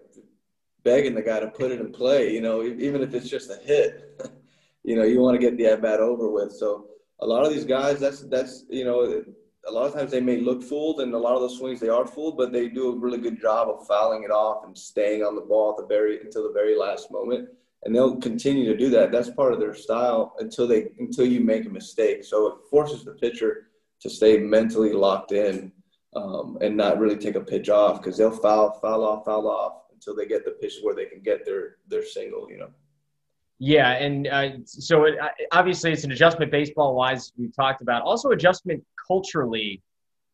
begging 0.89 1.15
the 1.15 1.23
guy 1.23 1.39
to 1.39 1.49
put 1.49 1.71
it 1.71 1.81
in 1.81 1.93
play. 1.93 2.33
You 2.33 2.41
know, 2.41 2.63
even 2.63 3.03
if 3.03 3.13
it's 3.15 3.29
just 3.29 3.51
a 3.51 3.57
hit, 3.57 4.23
you 4.85 4.97
know, 4.97 5.05
you 5.05 5.21
want 5.21 5.35
to 5.39 5.47
get 5.47 5.59
the 5.59 5.67
at 5.67 5.83
bat 5.83 6.01
over 6.01 6.31
with. 6.31 6.53
So 6.53 6.87
a 7.21 7.27
lot 7.27 7.45
of 7.45 7.53
these 7.53 7.67
guys, 7.67 8.01
that's 8.01 8.23
that's 8.23 8.65
you 8.71 8.85
know, 8.85 9.23
a 9.67 9.71
lot 9.71 9.87
of 9.87 9.93
times 9.93 10.11
they 10.11 10.23
may 10.23 10.39
look 10.41 10.63
fooled, 10.63 11.01
and 11.01 11.13
a 11.13 11.19
lot 11.19 11.35
of 11.35 11.43
those 11.43 11.59
swings 11.59 11.79
they 11.79 11.91
are 11.91 12.07
fooled, 12.07 12.39
but 12.39 12.53
they 12.53 12.69
do 12.69 12.93
a 12.93 12.99
really 12.99 13.19
good 13.19 13.39
job 13.41 13.69
of 13.69 13.87
fouling 13.87 14.23
it 14.23 14.31
off 14.31 14.65
and 14.65 14.77
staying 14.77 15.23
on 15.23 15.35
the 15.35 15.43
ball 15.43 15.73
at 15.73 15.77
the 15.77 15.87
very 15.87 16.21
until 16.21 16.45
the 16.45 16.55
very 16.55 16.77
last 16.77 17.11
moment. 17.11 17.51
And 17.85 17.95
they'll 17.95 18.17
continue 18.17 18.65
to 18.65 18.77
do 18.77 18.89
that. 18.91 19.13
That's 19.13 19.31
part 19.31 19.53
of 19.53 19.61
their 19.61 19.75
style 19.75 20.35
until 20.39 20.67
they 20.67 20.89
until 20.99 21.27
you 21.27 21.41
make 21.41 21.67
a 21.67 21.71
mistake. 21.81 22.25
So 22.25 22.47
it 22.47 22.55
forces 22.71 23.05
the 23.05 23.13
pitcher 23.13 23.69
to 24.01 24.09
stay 24.09 24.39
mentally 24.39 24.93
locked 24.93 25.33
in 25.33 25.71
um, 26.17 26.57
and 26.63 26.77
not 26.77 26.99
really 26.99 27.17
take 27.17 27.35
a 27.35 27.41
pitch 27.53 27.69
off 27.69 28.01
because 28.01 28.17
they'll 28.17 28.31
foul, 28.31 28.79
foul 28.81 29.05
off, 29.05 29.25
foul 29.27 29.49
off 29.49 29.88
until 29.99 30.15
they 30.15 30.27
get 30.27 30.45
the 30.45 30.53
pitch 30.53 30.75
where 30.83 30.95
they 30.95 31.07
can 31.07 31.21
get 31.21 31.45
their 31.45 31.77
their 31.89 32.05
single. 32.05 32.51
You 32.51 32.59
know. 32.59 32.71
Yeah, 33.59 33.93
and 33.93 34.29
uh, 34.29 34.51
so 34.65 35.05
it, 35.05 35.19
uh, 35.21 35.31
obviously 35.51 35.93
it's 35.93 36.05
an 36.05 36.13
adjustment 36.13 36.53
baseball 36.53 36.95
wise. 36.95 37.33
We 37.37 37.49
talked 37.49 37.83
about 37.83 38.03
also 38.03 38.31
adjustment 38.31 38.85
culturally. 39.07 39.83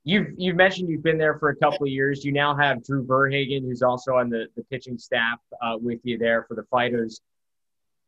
You've 0.05 0.29
you've 0.37 0.57
mentioned 0.57 0.91
you've 0.91 1.03
been 1.03 1.17
there 1.17 1.39
for 1.39 1.49
a 1.49 1.57
couple 1.57 1.87
of 1.87 1.91
years. 1.91 2.25
You 2.25 2.33
now 2.33 2.55
have 2.55 2.85
Drew 2.85 3.05
Verhagen, 3.07 3.65
who's 3.65 3.81
also 3.81 4.17
on 4.17 4.29
the, 4.29 4.47
the 4.57 4.63
pitching 4.65 4.99
staff 4.99 5.39
uh, 5.63 5.77
with 5.81 6.01
you 6.05 6.19
there 6.19 6.45
for 6.47 6.55
the 6.55 6.65
Fighters. 6.65 7.23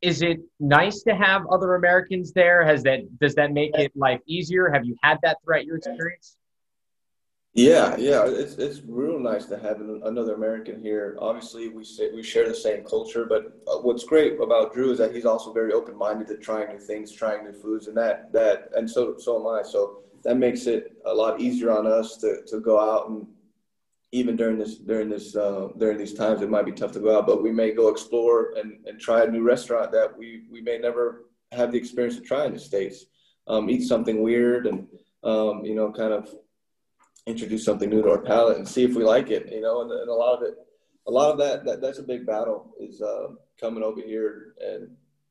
Is 0.03 0.21
it 0.21 0.41
nice 0.61 1.03
to 1.05 1.17
have 1.17 1.47
other 1.51 1.77
Americans 1.77 2.33
there? 2.35 2.67
Has 2.67 2.83
that 2.83 3.01
does 3.19 3.35
that 3.37 3.53
make 3.53 3.75
it 3.79 3.93
life 3.97 4.21
easier? 4.27 4.71
Have 4.71 4.85
you 4.85 4.95
had 5.03 5.17
that 5.23 5.39
throughout 5.43 5.65
your 5.65 5.79
experience? 5.79 6.37
Yeah, 7.57 7.97
yeah, 7.97 8.27
it's 8.27 8.57
it's 8.57 8.83
real 8.87 9.19
nice 9.19 9.47
to 9.47 9.59
have 9.59 9.81
another 9.81 10.35
American 10.35 10.83
here. 10.83 11.17
Obviously, 11.19 11.71
we 11.71 11.85
say, 11.85 12.11
we 12.13 12.23
share 12.23 12.47
the 12.47 12.55
same 12.55 12.85
culture, 12.85 13.25
but 13.25 13.59
uh, 13.67 13.79
what's 13.79 14.05
great 14.05 14.39
about 14.39 14.75
Drew 14.75 14.91
is 14.93 14.99
that 14.99 15.15
he's 15.15 15.25
also 15.25 15.55
very 15.55 15.73
open 15.73 15.97
minded 15.97 16.27
to 16.29 16.37
trying 16.37 16.69
new 16.69 16.79
things, 16.79 17.11
trying 17.11 17.45
new 17.45 17.55
foods, 17.55 17.87
and 17.87 17.97
that 17.97 18.31
that 18.35 18.69
and 18.77 18.89
so 18.89 19.17
so 19.17 19.41
am 19.41 19.47
I. 19.47 19.63
So 19.63 20.03
that 20.25 20.37
makes 20.37 20.67
it 20.67 20.99
a 21.07 21.15
lot 21.15 21.41
easier 21.41 21.71
on 21.71 21.87
us 21.87 22.19
to, 22.19 22.43
to 22.47 22.61
go 22.61 22.79
out 22.79 23.09
and 23.09 23.27
even 24.13 24.37
during 24.37 24.59
this 24.59 24.77
during 24.77 25.09
this 25.09 25.35
uh, 25.35 25.69
during 25.79 25.97
these 25.97 26.13
times 26.13 26.43
it 26.43 26.51
might 26.51 26.67
be 26.67 26.73
tough 26.73 26.93
to 26.93 27.01
go 27.01 27.17
out 27.17 27.27
but 27.27 27.43
we 27.43 27.53
may 27.53 27.73
go 27.73 27.89
explore 27.89 28.53
and, 28.57 28.85
and 28.87 29.01
try 29.01 29.25
a 29.25 29.31
new 29.31 29.43
restaurant 29.43 29.93
that 29.93 30.17
we 30.17 30.43
we 30.51 30.61
may 30.61 30.79
never 30.79 31.27
have 31.53 31.73
the 31.73 31.79
experience 31.79 32.17
of 32.19 32.25
trying 32.25 32.49
in 32.49 32.55
the 32.55 32.61
states 32.61 33.07
um, 33.47 33.71
eat 33.71 33.83
something 33.83 34.23
weird 34.23 34.67
and 34.67 34.87
um, 35.25 35.65
you 35.65 35.75
know 35.75 35.91
kind 35.93 36.13
of 36.13 36.35
introduce 37.27 37.65
something 37.65 37.91
new 37.91 38.03
to 38.03 38.11
our 38.11 38.23
palate 38.23 38.57
and 38.57 38.69
see 38.69 38.85
if 38.85 38.95
we 38.95 39.03
like 39.05 39.31
it 39.31 39.51
you 39.51 39.61
know 39.61 39.83
and, 39.83 39.91
and 39.91 40.09
a 40.09 40.15
lot 40.15 40.37
of 40.37 40.43
it 40.43 40.55
a 41.09 41.11
lot 41.11 41.31
of 41.31 41.39
that, 41.39 41.65
that 41.65 41.81
that's 41.81 41.99
a 41.99 42.03
big 42.03 42.27
battle 42.27 42.75
is 42.81 43.01
uh, 43.03 43.29
coming 43.61 43.83
over 43.83 44.01
here 44.01 44.55
and 44.61 44.89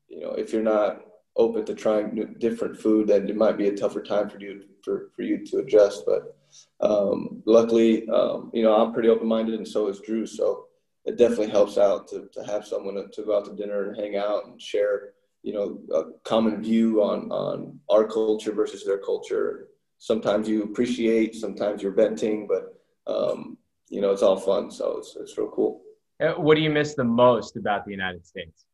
you 0.08 0.20
know 0.20 0.30
if 0.32 0.52
you're 0.52 0.62
not 0.62 1.02
open 1.36 1.64
to 1.64 1.74
trying 1.74 2.14
new, 2.14 2.26
different 2.38 2.76
food 2.76 3.08
then 3.08 3.28
it 3.28 3.36
might 3.36 3.58
be 3.58 3.68
a 3.68 3.76
tougher 3.76 4.02
time 4.02 4.28
for 4.28 4.38
you 4.38 4.62
for, 4.82 5.10
for 5.14 5.22
you 5.22 5.44
to 5.44 5.58
adjust. 5.58 6.04
But 6.06 6.36
um, 6.80 7.42
luckily 7.46 8.08
um, 8.08 8.50
you 8.54 8.62
know 8.62 8.74
i'm 8.74 8.92
pretty 8.92 9.08
open-minded 9.08 9.54
and 9.54 9.66
so 9.66 9.88
is 9.88 10.00
drew. 10.00 10.26
So 10.26 10.64
it 11.04 11.16
definitely 11.16 11.50
helps 11.50 11.78
out 11.78 12.08
to, 12.08 12.28
to 12.32 12.44
have 12.44 12.66
someone 12.66 12.94
to, 12.94 13.06
to 13.08 13.22
go 13.22 13.38
out 13.38 13.44
to 13.46 13.54
dinner 13.54 13.88
and 13.88 13.96
hang 13.96 14.16
out 14.16 14.46
and 14.46 14.60
share 14.60 15.12
you 15.42 15.52
know 15.52 15.78
a 15.94 16.18
common 16.24 16.62
view 16.62 17.02
on 17.02 17.30
on 17.30 17.78
our 17.88 18.06
culture 18.06 18.52
versus 18.52 18.84
their 18.84 18.98
culture 18.98 19.68
sometimes 19.98 20.48
you 20.48 20.62
appreciate 20.62 21.34
sometimes 21.34 21.82
you're 21.82 21.92
venting 21.92 22.46
but 22.46 22.74
um, 23.06 23.56
you 23.88 24.00
know, 24.00 24.10
it's 24.10 24.22
all 24.22 24.36
fun. 24.36 24.70
So 24.70 24.98
it's, 24.98 25.16
it's 25.16 25.38
real 25.38 25.48
cool. 25.48 25.82
Uh, 26.20 26.32
what 26.32 26.54
do 26.54 26.60
you 26.60 26.70
miss 26.70 26.94
the 26.94 27.04
most 27.04 27.56
about 27.56 27.84
the 27.84 27.90
United 27.90 28.26
States? 28.26 28.64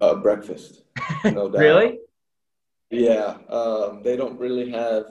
Uh, 0.00 0.14
breakfast. 0.16 0.82
No 1.24 1.48
doubt. 1.50 1.60
really? 1.60 1.98
Yeah. 2.90 3.38
Um, 3.48 4.02
they 4.02 4.16
don't 4.16 4.38
really 4.38 4.70
have 4.70 5.06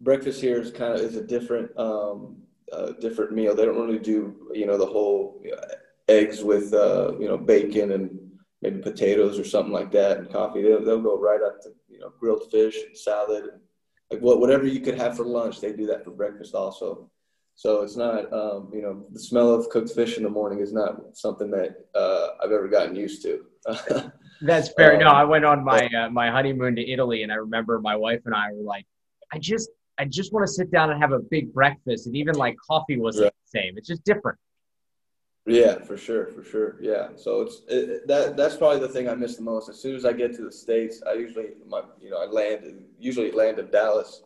breakfast 0.00 0.40
here 0.40 0.60
is 0.60 0.70
kind 0.70 0.94
of 0.94 1.00
is 1.00 1.16
a 1.16 1.22
different 1.22 1.70
um, 1.78 2.38
uh, 2.72 2.92
different 3.00 3.32
meal. 3.32 3.54
They 3.54 3.64
don't 3.64 3.76
really 3.76 3.98
do 3.98 4.50
you 4.52 4.66
know 4.66 4.76
the 4.76 4.86
whole 4.86 5.40
you 5.44 5.52
know, 5.52 5.60
eggs 6.08 6.42
with 6.42 6.72
uh, 6.74 7.12
you 7.20 7.28
know 7.28 7.36
bacon 7.36 7.92
and 7.92 8.18
maybe 8.62 8.80
potatoes 8.80 9.38
or 9.38 9.44
something 9.44 9.72
like 9.72 9.92
that 9.92 10.18
and 10.18 10.32
coffee. 10.32 10.62
They'll, 10.62 10.84
they'll 10.84 11.02
go 11.02 11.18
right 11.20 11.42
up 11.42 11.60
to 11.62 11.70
you 11.88 12.00
know 12.00 12.12
grilled 12.18 12.50
fish 12.50 12.76
and 12.84 12.96
salad 12.96 13.44
and 13.44 13.60
like 14.10 14.20
what 14.20 14.40
whatever 14.40 14.66
you 14.66 14.80
could 14.80 14.98
have 14.98 15.16
for 15.16 15.24
lunch. 15.24 15.60
They 15.60 15.72
do 15.72 15.86
that 15.86 16.04
for 16.04 16.10
breakfast 16.10 16.54
also. 16.54 17.10
So 17.58 17.80
it's 17.80 17.96
not, 17.96 18.30
um, 18.34 18.70
you 18.72 18.82
know, 18.82 19.06
the 19.10 19.18
smell 19.18 19.54
of 19.54 19.70
cooked 19.70 19.90
fish 19.90 20.18
in 20.18 20.24
the 20.24 20.28
morning 20.28 20.60
is 20.60 20.74
not 20.74 21.16
something 21.16 21.50
that 21.52 21.86
uh, 21.94 22.28
I've 22.42 22.52
ever 22.52 22.68
gotten 22.68 22.94
used 22.94 23.22
to. 23.22 23.46
That's 24.42 24.68
fair. 24.74 24.94
Um, 24.94 25.00
no, 25.00 25.06
I 25.06 25.24
went 25.24 25.46
on 25.46 25.64
my 25.64 25.86
uh, 25.86 26.10
my 26.10 26.30
honeymoon 26.30 26.76
to 26.76 26.86
Italy, 26.86 27.22
and 27.22 27.32
I 27.32 27.36
remember 27.36 27.80
my 27.80 27.96
wife 27.96 28.20
and 28.26 28.34
I 28.34 28.52
were 28.52 28.62
like, 28.62 28.84
I 29.32 29.38
just 29.38 29.70
I 29.98 30.04
just 30.04 30.34
want 30.34 30.46
to 30.46 30.52
sit 30.52 30.70
down 30.70 30.90
and 30.90 31.00
have 31.00 31.12
a 31.12 31.18
big 31.18 31.52
breakfast, 31.54 32.06
and 32.06 32.14
even 32.14 32.34
like 32.34 32.56
coffee 32.58 32.98
wasn't 32.98 33.24
right. 33.24 33.32
the 33.52 33.58
same. 33.60 33.78
It's 33.78 33.88
just 33.88 34.04
different. 34.04 34.38
Yeah, 35.46 35.78
for 35.78 35.96
sure, 35.96 36.26
for 36.26 36.42
sure. 36.42 36.76
Yeah, 36.80 37.10
so 37.16 37.42
it's 37.42 37.62
it, 37.68 38.06
that 38.08 38.36
that's 38.36 38.56
probably 38.56 38.80
the 38.80 38.88
thing 38.88 39.08
I 39.08 39.14
miss 39.14 39.36
the 39.36 39.42
most. 39.42 39.68
As 39.68 39.80
soon 39.80 39.94
as 39.94 40.04
I 40.04 40.12
get 40.12 40.34
to 40.36 40.42
the 40.42 40.50
states, 40.50 41.02
I 41.08 41.14
usually 41.14 41.50
my 41.68 41.82
you 42.00 42.10
know 42.10 42.18
I 42.20 42.26
land 42.26 42.82
usually 42.98 43.30
land 43.30 43.58
in 43.60 43.70
Dallas 43.70 44.22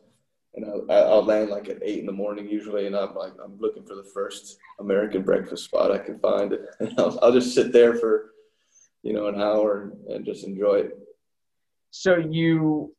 and 0.55 0.65
I'll, 0.65 0.87
I'll 0.91 1.25
land 1.25 1.51
like 1.51 1.69
at 1.69 1.83
eight 1.83 2.01
in 2.01 2.07
the 2.07 2.13
morning 2.13 2.49
usually, 2.49 2.87
and 2.87 2.97
I'm 2.97 3.15
like 3.15 3.33
I'm 3.43 3.59
looking 3.59 3.85
for 3.85 3.95
the 3.95 4.09
first 4.15 4.59
American 4.79 5.23
breakfast 5.23 5.65
spot 5.65 5.93
I 5.93 5.99
can 5.99 6.19
find, 6.19 6.53
and 6.81 6.95
I'll, 6.99 7.19
I'll 7.23 7.33
just 7.33 7.55
sit 7.55 7.73
there 7.73 7.95
for 7.95 8.31
you 9.03 9.13
know 9.13 9.27
an 9.27 9.41
hour 9.41 9.83
and, 9.83 10.07
and 10.09 10.25
just 10.25 10.45
enjoy 10.47 10.77
it. 10.77 10.99
So 11.91 12.17
you 12.17 12.95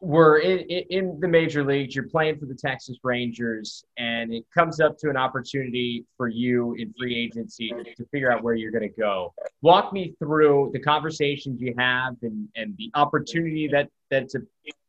were 0.00 0.38
in, 0.38 0.58
in 0.60 1.18
the 1.20 1.28
major 1.28 1.64
leagues, 1.64 1.94
you're 1.94 2.08
playing 2.08 2.38
for 2.38 2.46
the 2.46 2.54
Texas 2.54 2.98
Rangers, 3.02 3.84
and 3.96 4.32
it 4.32 4.44
comes 4.52 4.78
up 4.78 4.98
to 4.98 5.08
an 5.08 5.16
opportunity 5.16 6.04
for 6.16 6.28
you 6.28 6.74
in 6.74 6.92
free 6.98 7.16
agency 7.16 7.72
to 7.96 8.04
figure 8.12 8.30
out 8.30 8.42
where 8.42 8.54
you're 8.54 8.70
going 8.70 8.88
to 8.88 9.00
go. 9.00 9.32
Walk 9.62 9.92
me 9.92 10.14
through 10.18 10.70
the 10.74 10.80
conversations 10.80 11.60
you 11.60 11.74
have 11.78 12.14
and, 12.22 12.48
and 12.56 12.76
the 12.76 12.90
opportunity 12.94 13.68
that 13.68 13.88
that's 14.10 14.34
a, 14.34 14.40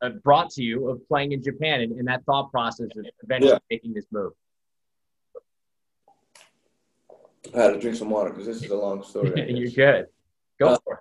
a 0.02 0.10
brought 0.10 0.50
to 0.52 0.62
you 0.62 0.89
of 0.89 1.08
playing 1.08 1.32
in 1.32 1.41
Japan 1.41 1.82
and, 1.82 1.93
and 1.93 2.08
that 2.08 2.24
thought 2.26 2.52
process 2.52 2.89
of 2.98 3.06
eventually 3.24 3.54
yeah. 3.54 3.60
making 3.70 3.93
this 3.93 4.06
move. 4.12 4.34
I 7.56 7.62
had 7.62 7.74
to 7.74 7.80
drink 7.80 7.96
some 7.96 8.10
water 8.10 8.32
because 8.32 8.46
this 8.46 8.62
is 8.62 8.70
a 8.70 8.76
long 8.76 9.04
story. 9.04 9.52
you're 9.58 9.72
good. 9.72 10.08
Go 10.60 10.67
uh, 10.67 10.78
for 10.84 10.93
it. 10.96 11.00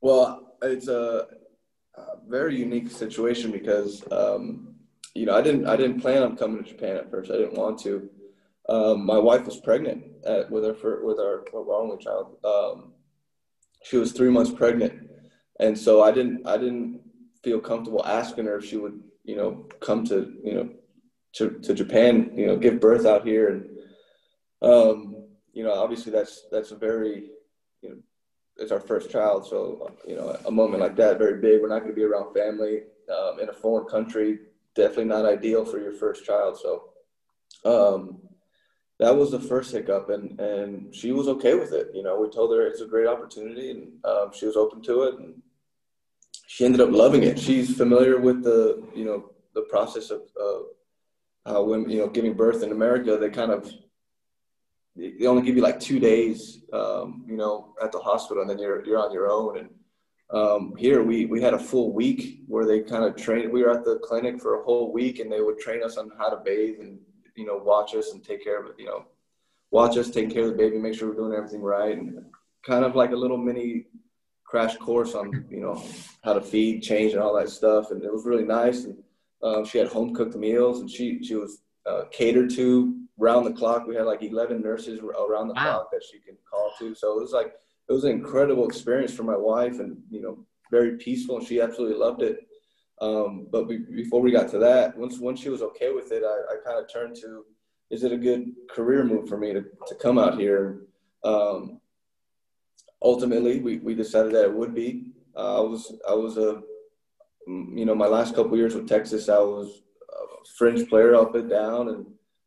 Well, 0.00 0.56
it's 0.62 0.86
a 0.86 1.26
very 2.28 2.56
unique 2.56 2.90
situation 2.90 3.50
because 3.50 4.04
um, 4.10 4.74
you 5.14 5.26
know 5.26 5.36
I 5.36 5.42
didn't 5.42 5.66
I 5.66 5.76
didn't 5.76 6.00
plan 6.00 6.22
on 6.22 6.36
coming 6.36 6.62
to 6.62 6.68
Japan 6.68 6.96
at 6.96 7.10
first. 7.10 7.30
I 7.30 7.36
didn't 7.36 7.54
want 7.54 7.78
to. 7.80 8.08
Um, 8.68 9.06
my 9.06 9.18
wife 9.18 9.46
was 9.46 9.60
pregnant 9.60 10.04
at, 10.26 10.50
with 10.50 10.64
her 10.64 11.04
with 11.04 11.18
our, 11.18 11.44
our 11.54 11.72
only 11.72 12.02
child. 12.02 12.36
Um, 12.44 12.92
she 13.84 13.96
was 13.96 14.12
three 14.12 14.30
months 14.30 14.50
pregnant, 14.50 15.08
and 15.60 15.78
so 15.78 16.02
I 16.02 16.10
didn't 16.10 16.46
I 16.46 16.56
didn't 16.56 17.00
feel 17.42 17.60
comfortable 17.60 18.04
asking 18.04 18.46
her 18.46 18.58
if 18.58 18.64
she 18.64 18.76
would 18.76 19.00
you 19.24 19.36
know 19.36 19.66
come 19.80 20.04
to 20.06 20.34
you 20.44 20.54
know 20.54 20.68
to, 21.34 21.50
to 21.60 21.74
Japan 21.74 22.32
you 22.34 22.46
know 22.46 22.56
give 22.56 22.80
birth 22.80 23.06
out 23.06 23.26
here 23.26 23.48
and 23.50 23.68
um, 24.62 25.16
you 25.52 25.62
know 25.62 25.72
obviously 25.72 26.10
that's 26.10 26.46
that's 26.50 26.72
a 26.72 26.76
very 26.76 27.30
you 27.82 27.90
know 27.90 27.96
it's 28.58 28.72
our 28.72 28.80
first 28.80 29.10
child, 29.10 29.46
so 29.46 29.92
you 30.06 30.16
know 30.16 30.36
a 30.46 30.50
moment 30.50 30.80
like 30.80 30.96
that 30.96 31.18
very 31.18 31.40
big. 31.40 31.60
We're 31.60 31.68
not 31.68 31.80
going 31.80 31.90
to 31.90 31.96
be 31.96 32.04
around 32.04 32.34
family 32.34 32.82
um, 33.10 33.40
in 33.40 33.48
a 33.48 33.52
foreign 33.52 33.86
country. 33.86 34.38
Definitely 34.74 35.04
not 35.04 35.26
ideal 35.26 35.64
for 35.64 35.78
your 35.78 35.92
first 35.92 36.24
child. 36.24 36.58
So 36.58 36.90
um, 37.64 38.18
that 38.98 39.14
was 39.14 39.30
the 39.30 39.40
first 39.40 39.72
hiccup, 39.72 40.08
and 40.10 40.40
and 40.40 40.94
she 40.94 41.12
was 41.12 41.28
okay 41.28 41.54
with 41.54 41.72
it. 41.72 41.90
You 41.94 42.02
know, 42.02 42.18
we 42.18 42.30
told 42.30 42.52
her 42.52 42.66
it's 42.66 42.80
a 42.80 42.86
great 42.86 43.06
opportunity, 43.06 43.70
and 43.70 44.04
um, 44.04 44.30
she 44.32 44.46
was 44.46 44.56
open 44.56 44.82
to 44.82 45.02
it, 45.04 45.18
and 45.18 45.42
she 46.46 46.64
ended 46.64 46.80
up 46.80 46.90
loving 46.90 47.22
it. 47.22 47.38
She's 47.38 47.76
familiar 47.76 48.18
with 48.18 48.42
the 48.42 48.82
you 48.94 49.04
know 49.04 49.30
the 49.54 49.62
process 49.62 50.10
of, 50.10 50.22
of 50.40 50.66
how 51.44 51.62
women 51.62 51.90
you 51.90 51.98
know 51.98 52.08
giving 52.08 52.34
birth 52.34 52.62
in 52.62 52.72
America. 52.72 53.18
They 53.18 53.28
kind 53.28 53.52
of 53.52 53.70
they 54.96 55.26
only 55.26 55.42
give 55.42 55.56
you 55.56 55.62
like 55.62 55.78
two 55.78 56.00
days, 56.00 56.60
um, 56.72 57.24
you 57.28 57.36
know, 57.36 57.74
at 57.82 57.92
the 57.92 57.98
hospital, 57.98 58.40
and 58.42 58.50
then 58.50 58.58
you're 58.58 58.84
you're 58.84 58.98
on 58.98 59.12
your 59.12 59.30
own. 59.30 59.58
And 59.58 59.70
um, 60.30 60.74
here 60.76 61.02
we 61.02 61.26
we 61.26 61.40
had 61.40 61.54
a 61.54 61.58
full 61.58 61.92
week 61.92 62.40
where 62.46 62.66
they 62.66 62.80
kind 62.80 63.04
of 63.04 63.16
trained. 63.16 63.52
We 63.52 63.62
were 63.62 63.70
at 63.70 63.84
the 63.84 63.98
clinic 63.98 64.40
for 64.40 64.60
a 64.60 64.64
whole 64.64 64.92
week, 64.92 65.18
and 65.18 65.30
they 65.30 65.40
would 65.40 65.58
train 65.58 65.82
us 65.82 65.96
on 65.96 66.10
how 66.18 66.30
to 66.30 66.38
bathe 66.42 66.80
and 66.80 66.98
you 67.36 67.44
know 67.44 67.58
watch 67.58 67.94
us 67.94 68.12
and 68.12 68.24
take 68.24 68.42
care 68.42 68.60
of 68.60 68.70
it. 68.70 68.76
You 68.78 68.86
know, 68.86 69.04
watch 69.70 69.98
us 69.98 70.10
take 70.10 70.30
care 70.30 70.44
of 70.44 70.50
the 70.50 70.56
baby, 70.56 70.78
make 70.78 70.94
sure 70.94 71.08
we're 71.08 71.14
doing 71.14 71.34
everything 71.34 71.62
right, 71.62 71.96
and 71.96 72.24
kind 72.64 72.84
of 72.84 72.96
like 72.96 73.12
a 73.12 73.16
little 73.16 73.38
mini 73.38 73.86
crash 74.44 74.76
course 74.76 75.14
on 75.14 75.46
you 75.50 75.60
know 75.60 75.84
how 76.24 76.32
to 76.32 76.40
feed, 76.40 76.82
change, 76.82 77.12
and 77.12 77.20
all 77.20 77.36
that 77.36 77.50
stuff. 77.50 77.90
And 77.90 78.02
it 78.02 78.12
was 78.12 78.24
really 78.24 78.44
nice. 78.44 78.84
And 78.84 78.96
uh, 79.42 79.64
she 79.64 79.76
had 79.76 79.88
home 79.88 80.14
cooked 80.14 80.36
meals, 80.36 80.80
and 80.80 80.90
she 80.90 81.22
she 81.22 81.34
was 81.34 81.60
uh, 81.84 82.04
catered 82.10 82.48
to 82.50 83.05
round 83.18 83.46
the 83.46 83.52
clock. 83.52 83.86
We 83.86 83.96
had 83.96 84.06
like 84.06 84.22
11 84.22 84.60
nurses 84.60 85.00
around 85.00 85.48
the 85.48 85.54
wow. 85.54 85.62
clock 85.62 85.90
that 85.92 86.02
she 86.10 86.18
could 86.18 86.36
call 86.50 86.72
to. 86.78 86.94
So 86.94 87.18
it 87.18 87.20
was 87.20 87.32
like, 87.32 87.54
it 87.88 87.92
was 87.92 88.04
an 88.04 88.10
incredible 88.10 88.66
experience 88.66 89.12
for 89.12 89.22
my 89.22 89.36
wife 89.36 89.78
and, 89.78 89.96
you 90.10 90.20
know, 90.20 90.38
very 90.70 90.96
peaceful. 90.96 91.38
And 91.38 91.46
she 91.46 91.60
absolutely 91.60 91.96
loved 91.96 92.22
it. 92.22 92.40
Um, 93.00 93.46
but 93.50 93.68
we, 93.68 93.78
before 93.78 94.20
we 94.20 94.32
got 94.32 94.50
to 94.50 94.58
that, 94.58 94.96
once, 94.96 95.18
once 95.18 95.40
she 95.40 95.50
was 95.50 95.62
okay 95.62 95.92
with 95.92 96.12
it, 96.12 96.22
I, 96.24 96.54
I 96.54 96.56
kind 96.64 96.82
of 96.82 96.92
turned 96.92 97.16
to, 97.16 97.44
is 97.90 98.02
it 98.02 98.12
a 98.12 98.16
good 98.16 98.50
career 98.70 99.04
move 99.04 99.28
for 99.28 99.36
me 99.36 99.52
to, 99.52 99.62
to 99.86 99.94
come 99.96 100.18
out 100.18 100.38
here? 100.38 100.80
Um, 101.24 101.80
ultimately, 103.02 103.60
we, 103.60 103.78
we 103.78 103.94
decided 103.94 104.32
that 104.34 104.44
it 104.44 104.54
would 104.54 104.74
be. 104.74 105.12
Uh, 105.36 105.58
I 105.58 105.60
was, 105.60 105.94
I 106.08 106.14
was 106.14 106.38
a, 106.38 106.62
you 107.46 107.84
know, 107.84 107.94
my 107.94 108.06
last 108.06 108.34
couple 108.34 108.56
years 108.56 108.74
with 108.74 108.88
Texas, 108.88 109.28
I 109.28 109.38
was 109.38 109.82
a 110.10 110.48
fringe 110.58 110.88
player 110.88 111.14
up 111.14 111.34
and 111.34 111.48
down 111.48 111.90
and, 111.90 112.06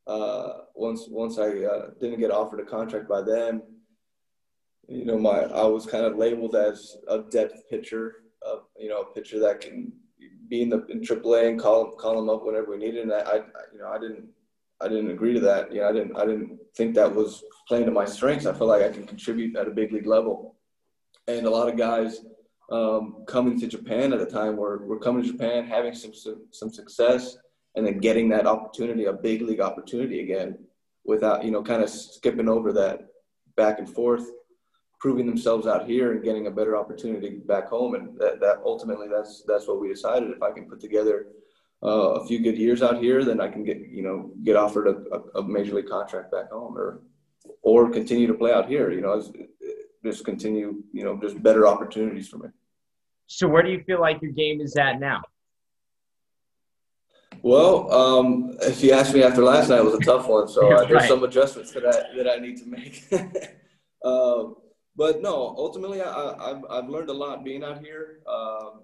uh, 0.10 0.62
once 0.74 1.06
once 1.08 1.38
I 1.38 1.50
uh, 1.66 1.90
didn't 2.02 2.20
get 2.20 2.32
offered 2.32 2.60
a 2.60 2.66
contract 2.66 3.08
by 3.08 3.22
them, 3.22 3.62
you 4.88 5.06
know, 5.06 5.20
my 5.20 5.42
I 5.42 5.66
was 5.66 5.86
kind 5.86 6.04
of 6.04 6.18
labeled 6.18 6.56
as 6.56 6.98
a 7.08 7.20
depth 7.20 7.70
pitcher, 7.70 8.16
uh, 8.46 8.58
you 8.80 8.90
know, 8.90 9.02
a 9.02 9.14
pitcher 9.14 9.40
that 9.40 9.62
can 9.62 9.94
be 10.50 10.64
in 10.64 10.70
the 10.70 10.84
in 10.88 11.02
AAA 11.02 11.50
and 11.50 11.60
call 11.60 11.92
call 11.92 12.16
them 12.16 12.30
up 12.30 12.44
whenever 12.44 12.72
we 12.72 12.78
needed. 12.78 13.04
And 13.04 13.14
I, 13.14 13.20
I, 13.20 13.36
you 13.72 13.80
know, 13.80 13.88
I 13.88 14.00
didn't 14.00 14.26
I 14.82 14.88
didn't 14.88 15.12
agree 15.12 15.36
to 15.36 15.40
that. 15.42 15.72
You 15.72 15.82
know, 15.82 15.90
I 15.90 15.92
didn't 15.92 16.18
I 16.18 16.26
didn't 16.26 16.58
think 16.76 16.96
that 16.96 17.14
was 17.14 17.44
playing 17.68 17.86
to 17.86 17.92
my 17.92 18.06
strengths. 18.06 18.48
I 18.48 18.54
feel 18.54 18.68
like 18.68 18.82
I 18.82 18.90
can 18.90 19.06
contribute 19.06 19.56
at 19.58 19.68
a 19.68 19.72
big 19.72 19.94
league 19.94 20.08
level, 20.08 20.56
and 21.28 21.46
a 21.46 21.52
lot 21.52 21.70
of 21.70 21.78
guys 21.78 22.22
um, 22.72 23.26
coming 23.28 23.60
to 23.60 23.68
Japan 23.68 24.12
at 24.12 24.18
the 24.18 24.26
time 24.26 24.58
were 24.58 24.88
were 24.88 25.00
coming 25.00 25.22
to 25.22 25.32
Japan 25.32 25.68
having 25.68 25.94
some 25.94 26.16
some, 26.16 26.48
some 26.50 26.72
success 26.72 27.38
and 27.80 27.88
then 27.88 27.98
getting 28.00 28.28
that 28.28 28.46
opportunity, 28.46 29.06
a 29.06 29.14
big 29.14 29.42
league 29.42 29.62
opportunity 29.62 30.20
again, 30.20 30.58
without 31.06 31.46
you 31.46 31.50
know 31.50 31.64
kind 31.64 31.82
of 31.82 31.90
skipping 31.90 32.50
over 32.50 32.74
that 32.74 33.08
back 33.56 33.80
and 33.80 33.90
forth, 33.90 34.30
proving 35.00 35.26
themselves 35.26 35.66
out 35.66 35.88
here 35.88 36.12
and 36.12 36.24
getting 36.24 36.48
a 36.48 36.52
better 36.52 36.76
opportunity 36.76 37.30
back 37.48 37.70
home. 37.70 37.96
And 37.96 38.20
that, 38.20 38.42
that 38.42 38.58
ultimately 38.66 39.08
that's 39.08 39.44
that's 39.48 39.66
what 39.66 39.80
we 39.80 39.88
decided. 39.88 40.30
If 40.30 40.44
I 40.44 40.52
can 40.52 40.70
put 40.70 40.82
together 40.82 41.28
uh, 41.82 42.20
a 42.20 42.28
few 42.28 42.40
good 42.40 42.58
years 42.58 42.84
out 42.84 43.02
here, 43.02 43.24
then 43.24 43.40
I 43.40 43.48
can 43.48 43.64
get 43.64 43.78
you 43.78 44.04
know 44.04 44.32
get 44.44 44.58
offered 44.58 44.88
a, 44.88 45.40
a, 45.40 45.44
major 45.44 45.76
league 45.76 45.88
contract 45.88 46.34
back 46.34 46.52
home, 46.52 46.78
or 46.78 47.02
or 47.62 47.90
continue 47.90 48.28
to 48.28 48.34
play 48.34 48.52
out 48.52 48.68
here. 48.68 48.92
You 48.92 49.00
know, 49.00 49.24
just 50.04 50.26
continue 50.26 50.84
you 50.92 51.06
know 51.06 51.18
just 51.18 51.42
better 51.42 51.66
opportunities 51.66 52.28
for 52.28 52.40
me. 52.40 52.50
So 53.28 53.48
where 53.48 53.64
do 53.64 53.70
you 53.70 53.82
feel 53.86 54.02
like 54.02 54.22
your 54.22 54.34
game 54.34 54.60
is 54.60 54.76
at 54.76 55.00
now? 55.00 55.22
Well, 57.44 57.92
um, 57.92 58.58
if 58.62 58.84
you 58.84 58.92
asked 58.92 59.14
me 59.14 59.24
after 59.24 59.44
last 59.44 59.70
night, 59.70 59.80
it 59.80 59.86
was 59.86 59.96
a 59.96 60.00
tough 60.00 60.28
one. 60.28 60.48
So 60.48 60.72
uh, 60.72 60.86
there's 60.88 61.08
some 61.08 61.24
adjustments 61.24 61.72
that 61.72 61.86
I 61.86 62.16
that 62.16 62.30
I 62.30 62.38
need 62.38 62.58
to 62.58 62.66
make. 62.66 63.04
um, 64.04 64.56
but 64.96 65.22
no, 65.22 65.56
ultimately, 65.58 66.02
I, 66.02 66.50
have 66.50 66.66
I've 66.70 66.90
learned 66.90 67.10
a 67.10 67.14
lot 67.14 67.44
being 67.44 67.64
out 67.64 67.80
here. 67.80 68.20
Um, 68.28 68.82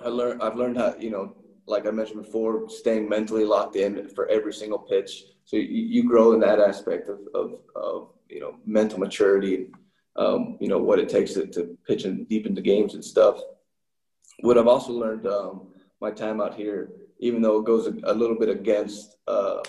I 0.00 0.08
learned 0.08 0.42
I've 0.42 0.56
learned 0.56 0.76
how 0.76 0.94
you 0.98 1.10
know, 1.10 1.34
like 1.66 1.86
I 1.86 1.90
mentioned 1.90 2.22
before, 2.22 2.68
staying 2.68 3.08
mentally 3.08 3.44
locked 3.44 3.76
in 3.76 4.08
for 4.10 4.28
every 4.28 4.52
single 4.52 4.78
pitch. 4.78 5.24
So 5.44 5.56
you, 5.56 5.62
you 5.62 6.08
grow 6.08 6.32
in 6.32 6.40
that 6.40 6.58
aspect 6.58 7.08
of, 7.08 7.20
of, 7.34 7.58
of 7.74 8.10
you 8.28 8.40
know 8.40 8.56
mental 8.64 8.98
maturity, 8.98 9.68
um, 10.16 10.56
you 10.60 10.68
know 10.68 10.78
what 10.78 10.98
it 10.98 11.08
takes 11.08 11.34
to, 11.34 11.46
to 11.48 11.76
pitch 11.86 12.04
and 12.04 12.28
deep 12.28 12.46
into 12.46 12.60
games 12.60 12.94
and 12.94 13.04
stuff. 13.04 13.40
What 14.40 14.58
I've 14.58 14.68
also 14.68 14.92
learned 14.92 15.26
um, 15.26 15.68
my 16.00 16.10
time 16.10 16.40
out 16.40 16.54
here, 16.54 16.90
even 17.18 17.42
though 17.42 17.58
it 17.58 17.66
goes 17.66 17.86
a, 17.86 18.14
little 18.14 18.38
bit 18.38 18.48
against 18.48 19.16
uh, 19.26 19.60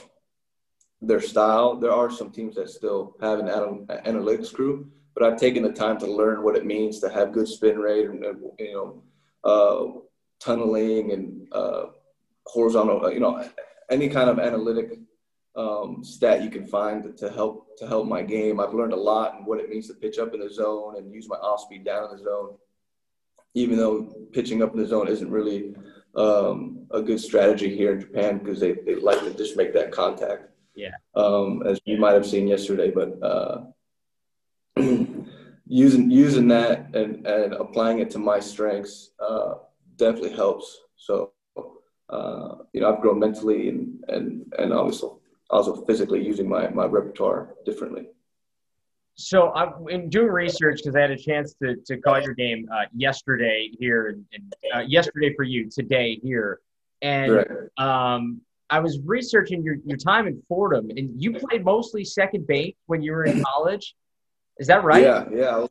their 1.01 1.21
style, 1.21 1.75
there 1.75 1.91
are 1.91 2.12
some 2.12 2.31
teams 2.31 2.55
that 2.55 2.69
still 2.69 3.15
have 3.21 3.39
an 3.39 3.47
analytics 3.47 4.53
crew. 4.53 4.88
But 5.13 5.23
I've 5.23 5.39
taken 5.39 5.63
the 5.63 5.71
time 5.71 5.97
to 5.99 6.05
learn 6.05 6.43
what 6.43 6.55
it 6.55 6.65
means 6.65 6.99
to 6.99 7.10
have 7.10 7.31
good 7.31 7.47
spin 7.47 7.79
rate 7.79 8.07
and 8.07 8.23
you 8.60 8.73
know 8.73 9.03
uh, 9.43 9.99
tunneling 10.39 11.12
and 11.12 11.47
uh, 11.51 11.86
horizontal, 12.45 13.12
you 13.12 13.19
know, 13.19 13.43
any 13.89 14.10
kind 14.10 14.29
of 14.29 14.39
analytic 14.39 14.99
um, 15.55 16.03
stat 16.03 16.43
you 16.43 16.51
can 16.51 16.67
find 16.67 17.17
to 17.17 17.31
help 17.31 17.77
to 17.77 17.88
help 17.88 18.07
my 18.07 18.21
game. 18.21 18.60
I've 18.60 18.73
learned 18.73 18.93
a 18.93 18.97
lot 18.97 19.36
and 19.36 19.45
what 19.45 19.60
it 19.60 19.69
means 19.69 19.88
to 19.88 19.95
pitch 19.95 20.19
up 20.19 20.33
in 20.33 20.39
the 20.39 20.49
zone 20.49 20.97
and 20.97 21.12
use 21.12 21.27
my 21.27 21.38
off 21.38 21.62
speed 21.62 21.83
down 21.83 22.12
in 22.12 22.17
the 22.17 22.23
zone. 22.23 22.55
Even 23.55 23.77
though 23.77 24.13
pitching 24.33 24.62
up 24.62 24.73
in 24.73 24.79
the 24.79 24.86
zone 24.86 25.07
isn't 25.07 25.31
really 25.31 25.73
um, 26.17 26.88
a 26.91 27.01
good 27.01 27.19
strategy 27.19 27.75
here 27.75 27.93
in 27.93 28.01
Japan 28.01 28.39
because 28.39 28.60
they, 28.60 28.73
they 28.73 28.95
like 28.95 29.19
to 29.19 29.34
just 29.34 29.56
make 29.56 29.73
that 29.73 29.91
contact. 29.91 30.49
Yeah. 30.75 30.91
Um, 31.15 31.63
as 31.65 31.80
you 31.86 31.97
might 31.97 32.13
have 32.13 32.25
seen 32.25 32.47
yesterday, 32.47 32.91
but 32.91 33.21
uh, 33.23 33.65
using 35.65 36.12
using 36.12 36.47
that 36.49 36.95
and, 36.95 37.25
and 37.25 37.53
applying 37.53 37.99
it 37.99 38.10
to 38.12 38.19
my 38.19 38.39
strengths 38.39 39.12
uh, 39.19 39.56
definitely 39.95 40.34
helps. 40.34 40.77
So 40.95 41.32
uh, 42.10 42.56
you 42.73 42.82
know, 42.82 42.93
I've 42.93 43.01
grown 43.01 43.19
mentally 43.19 43.69
and 43.69 44.03
and 44.08 44.53
and 44.58 44.73
also 44.73 45.19
also 45.49 45.84
physically 45.86 46.25
using 46.25 46.47
my 46.47 46.69
my 46.69 46.86
repertoire 46.86 47.56
differently. 47.65 48.08
So 49.17 49.51
I'm 49.53 49.88
in 49.89 50.10
doing 50.10 50.27
research 50.27 50.82
because 50.84 50.95
I 50.95 51.01
had 51.01 51.12
a 51.12 51.17
chance 51.17 51.56
to 51.62 51.75
to 51.88 51.97
call 51.97 52.21
your 52.21 52.36
game 52.36 52.69
uh, 52.71 52.86
yesterday 52.95 53.71
here 53.80 54.10
and, 54.10 54.25
and 54.32 54.56
uh, 54.75 54.80
yesterday 54.82 55.34
for 55.36 55.43
you 55.43 55.69
today 55.71 56.19
here, 56.21 56.60
and 57.01 57.34
right. 57.34 57.47
um, 57.80 58.41
I 58.69 58.80
was 58.80 58.99
researching 59.03 59.63
your 59.63 59.77
your 59.86 59.97
time 59.97 60.27
in 60.27 60.41
Fordham, 60.47 60.91
and 60.91 61.19
you 61.19 61.34
played 61.34 61.65
mostly 61.65 62.06
second 62.06 62.45
base 62.45 62.75
when 62.86 63.01
you 63.01 63.12
were 63.12 63.25
in 63.25 63.43
college. 63.43 63.95
Is 64.60 64.67
that 64.67 64.84
right? 64.84 65.01
Yeah, 65.01 65.25
yeah, 65.34 65.65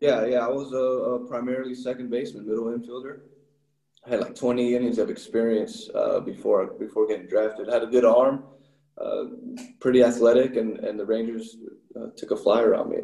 yeah, 0.00 0.24
yeah. 0.26 0.38
I 0.38 0.48
was 0.48 0.72
a, 0.72 0.76
a 0.76 1.28
primarily 1.28 1.76
second 1.76 2.10
baseman, 2.10 2.44
middle 2.44 2.64
infielder. 2.64 3.20
I 4.04 4.10
had 4.10 4.20
like 4.20 4.34
20 4.34 4.74
innings 4.74 4.98
of 4.98 5.10
experience 5.10 5.88
uh, 5.94 6.18
before 6.20 6.66
before 6.74 7.06
getting 7.06 7.28
drafted. 7.28 7.68
I 7.68 7.74
had 7.74 7.82
a 7.84 7.86
good 7.86 8.04
arm, 8.04 8.42
uh, 9.00 9.24
pretty 9.80 10.02
athletic, 10.02 10.56
and, 10.56 10.78
and 10.80 10.98
the 10.98 11.06
Rangers 11.06 11.56
uh, 11.96 12.08
took 12.16 12.30
a 12.32 12.36
flyer 12.36 12.74
on 12.74 12.90
me. 12.90 12.98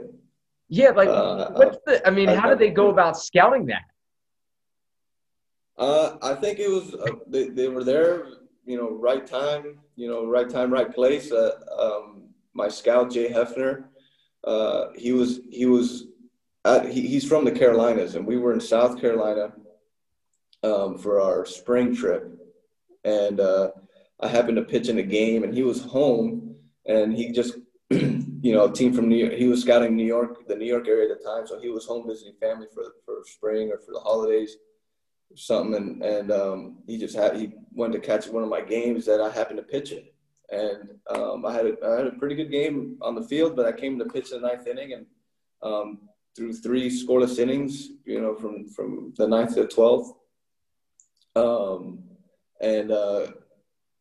Yeah, 0.68 0.90
like 0.90 1.09
uh, 1.09 1.50
what's 1.52 1.78
the? 1.87 2.06
I 2.06 2.11
mean, 2.11 2.28
how 2.28 2.48
did 2.48 2.59
they 2.59 2.70
go 2.70 2.90
about 2.90 3.16
scouting 3.16 3.66
that? 3.66 3.85
Uh, 5.78 6.16
I 6.22 6.35
think 6.35 6.59
it 6.59 6.68
was 6.68 6.94
uh, 6.94 7.16
they, 7.26 7.48
they 7.48 7.68
were 7.68 7.85
there, 7.85 8.26
you 8.64 8.76
know, 8.76 8.90
right 8.90 9.26
time, 9.26 9.78
you 9.94 10.09
know, 10.09 10.26
right 10.26 10.48
time, 10.48 10.72
right 10.72 10.92
place. 10.92 11.32
Um, 11.32 12.24
my 12.52 12.68
scout 12.68 13.11
Jay 13.11 13.30
Hefner, 13.30 13.85
he 14.96 15.12
was 15.12 15.40
he 15.50 15.66
was 15.66 16.06
he, 16.90 17.06
he's 17.06 17.26
from 17.26 17.44
the 17.44 17.52
Carolinas, 17.52 18.16
and 18.16 18.26
we 18.26 18.37
were 18.37 18.52
in 18.52 18.61
South 18.61 19.00
Carolina 19.00 19.52
um, 20.62 20.98
for 20.98 21.20
our 21.20 21.46
spring 21.46 21.94
trip, 21.94 22.28
and 23.04 23.40
uh, 23.40 23.70
I 24.20 24.29
happened 24.29 24.57
to 24.57 24.62
pitch 24.62 24.88
in 24.88 24.98
a 24.98 25.02
game, 25.02 25.44
and 25.44 25.55
he 25.55 25.62
was 25.62 25.83
home, 25.83 26.57
and 26.87 27.12
he 27.12 27.33
just, 27.33 27.59
you 27.90 28.52
know, 28.52 28.64
a 28.64 28.72
team 28.72 28.92
from 28.92 29.09
New 29.09 29.16
York. 29.16 29.35
He 29.35 29.46
was 29.46 29.62
scouting 29.62 29.94
New 29.94 30.07
York, 30.07 30.46
the 30.48 30.57
New 30.57 30.66
York 30.66 30.88
area 30.88 31.11
at 31.11 31.18
the 31.18 31.24
time, 31.24 31.46
so 31.46 31.61
he 31.61 31.68
was 31.68 31.87
home 31.87 32.07
visiting 32.07 32.35
family 32.40 32.66
for 32.72 32.94
for 33.05 33.22
spring 33.24 33.70
or 33.70 33.79
for 33.79 33.92
the 33.92 34.00
holidays, 34.00 34.57
or 35.31 35.37
something, 35.37 35.74
and 35.74 36.02
and 36.02 36.33
um, 36.33 36.79
he 36.87 36.98
just 36.98 37.14
had 37.14 37.37
he 37.37 37.52
wanted 37.72 38.00
to 38.00 38.07
catch 38.07 38.29
one 38.29 38.42
of 38.42 38.48
my 38.48 38.62
games 38.62 39.05
that 39.07 39.20
I 39.20 39.31
happened 39.31 39.59
to 39.59 39.62
pitch 39.62 39.92
in, 39.92 40.05
and 40.50 40.90
um, 41.11 41.44
I 41.44 41.52
had 41.52 41.66
a, 41.66 41.76
I 41.85 41.96
had 41.98 42.07
a 42.07 42.12
pretty 42.12 42.37
good 42.37 42.50
game 42.50 42.96
on 43.02 43.14
the 43.14 43.29
field, 43.29 43.55
but 43.55 43.66
I 43.66 43.72
came 43.72 43.98
to 43.98 44.07
pitch 44.07 44.31
the 44.31 44.40
ninth 44.40 44.66
inning 44.66 44.92
and. 44.92 45.07
Um, 45.62 46.00
through 46.37 46.52
three 46.52 46.90
scoreless 46.90 47.38
innings, 47.38 47.88
you 48.05 48.20
know, 48.20 48.35
from 48.35 48.68
from 48.68 49.14
the 49.16 49.26
ninth 49.26 49.55
to 49.55 49.62
the 49.62 49.68
twelfth, 49.68 50.12
um, 51.35 52.05
and 52.61 52.92
uh, 52.92 53.29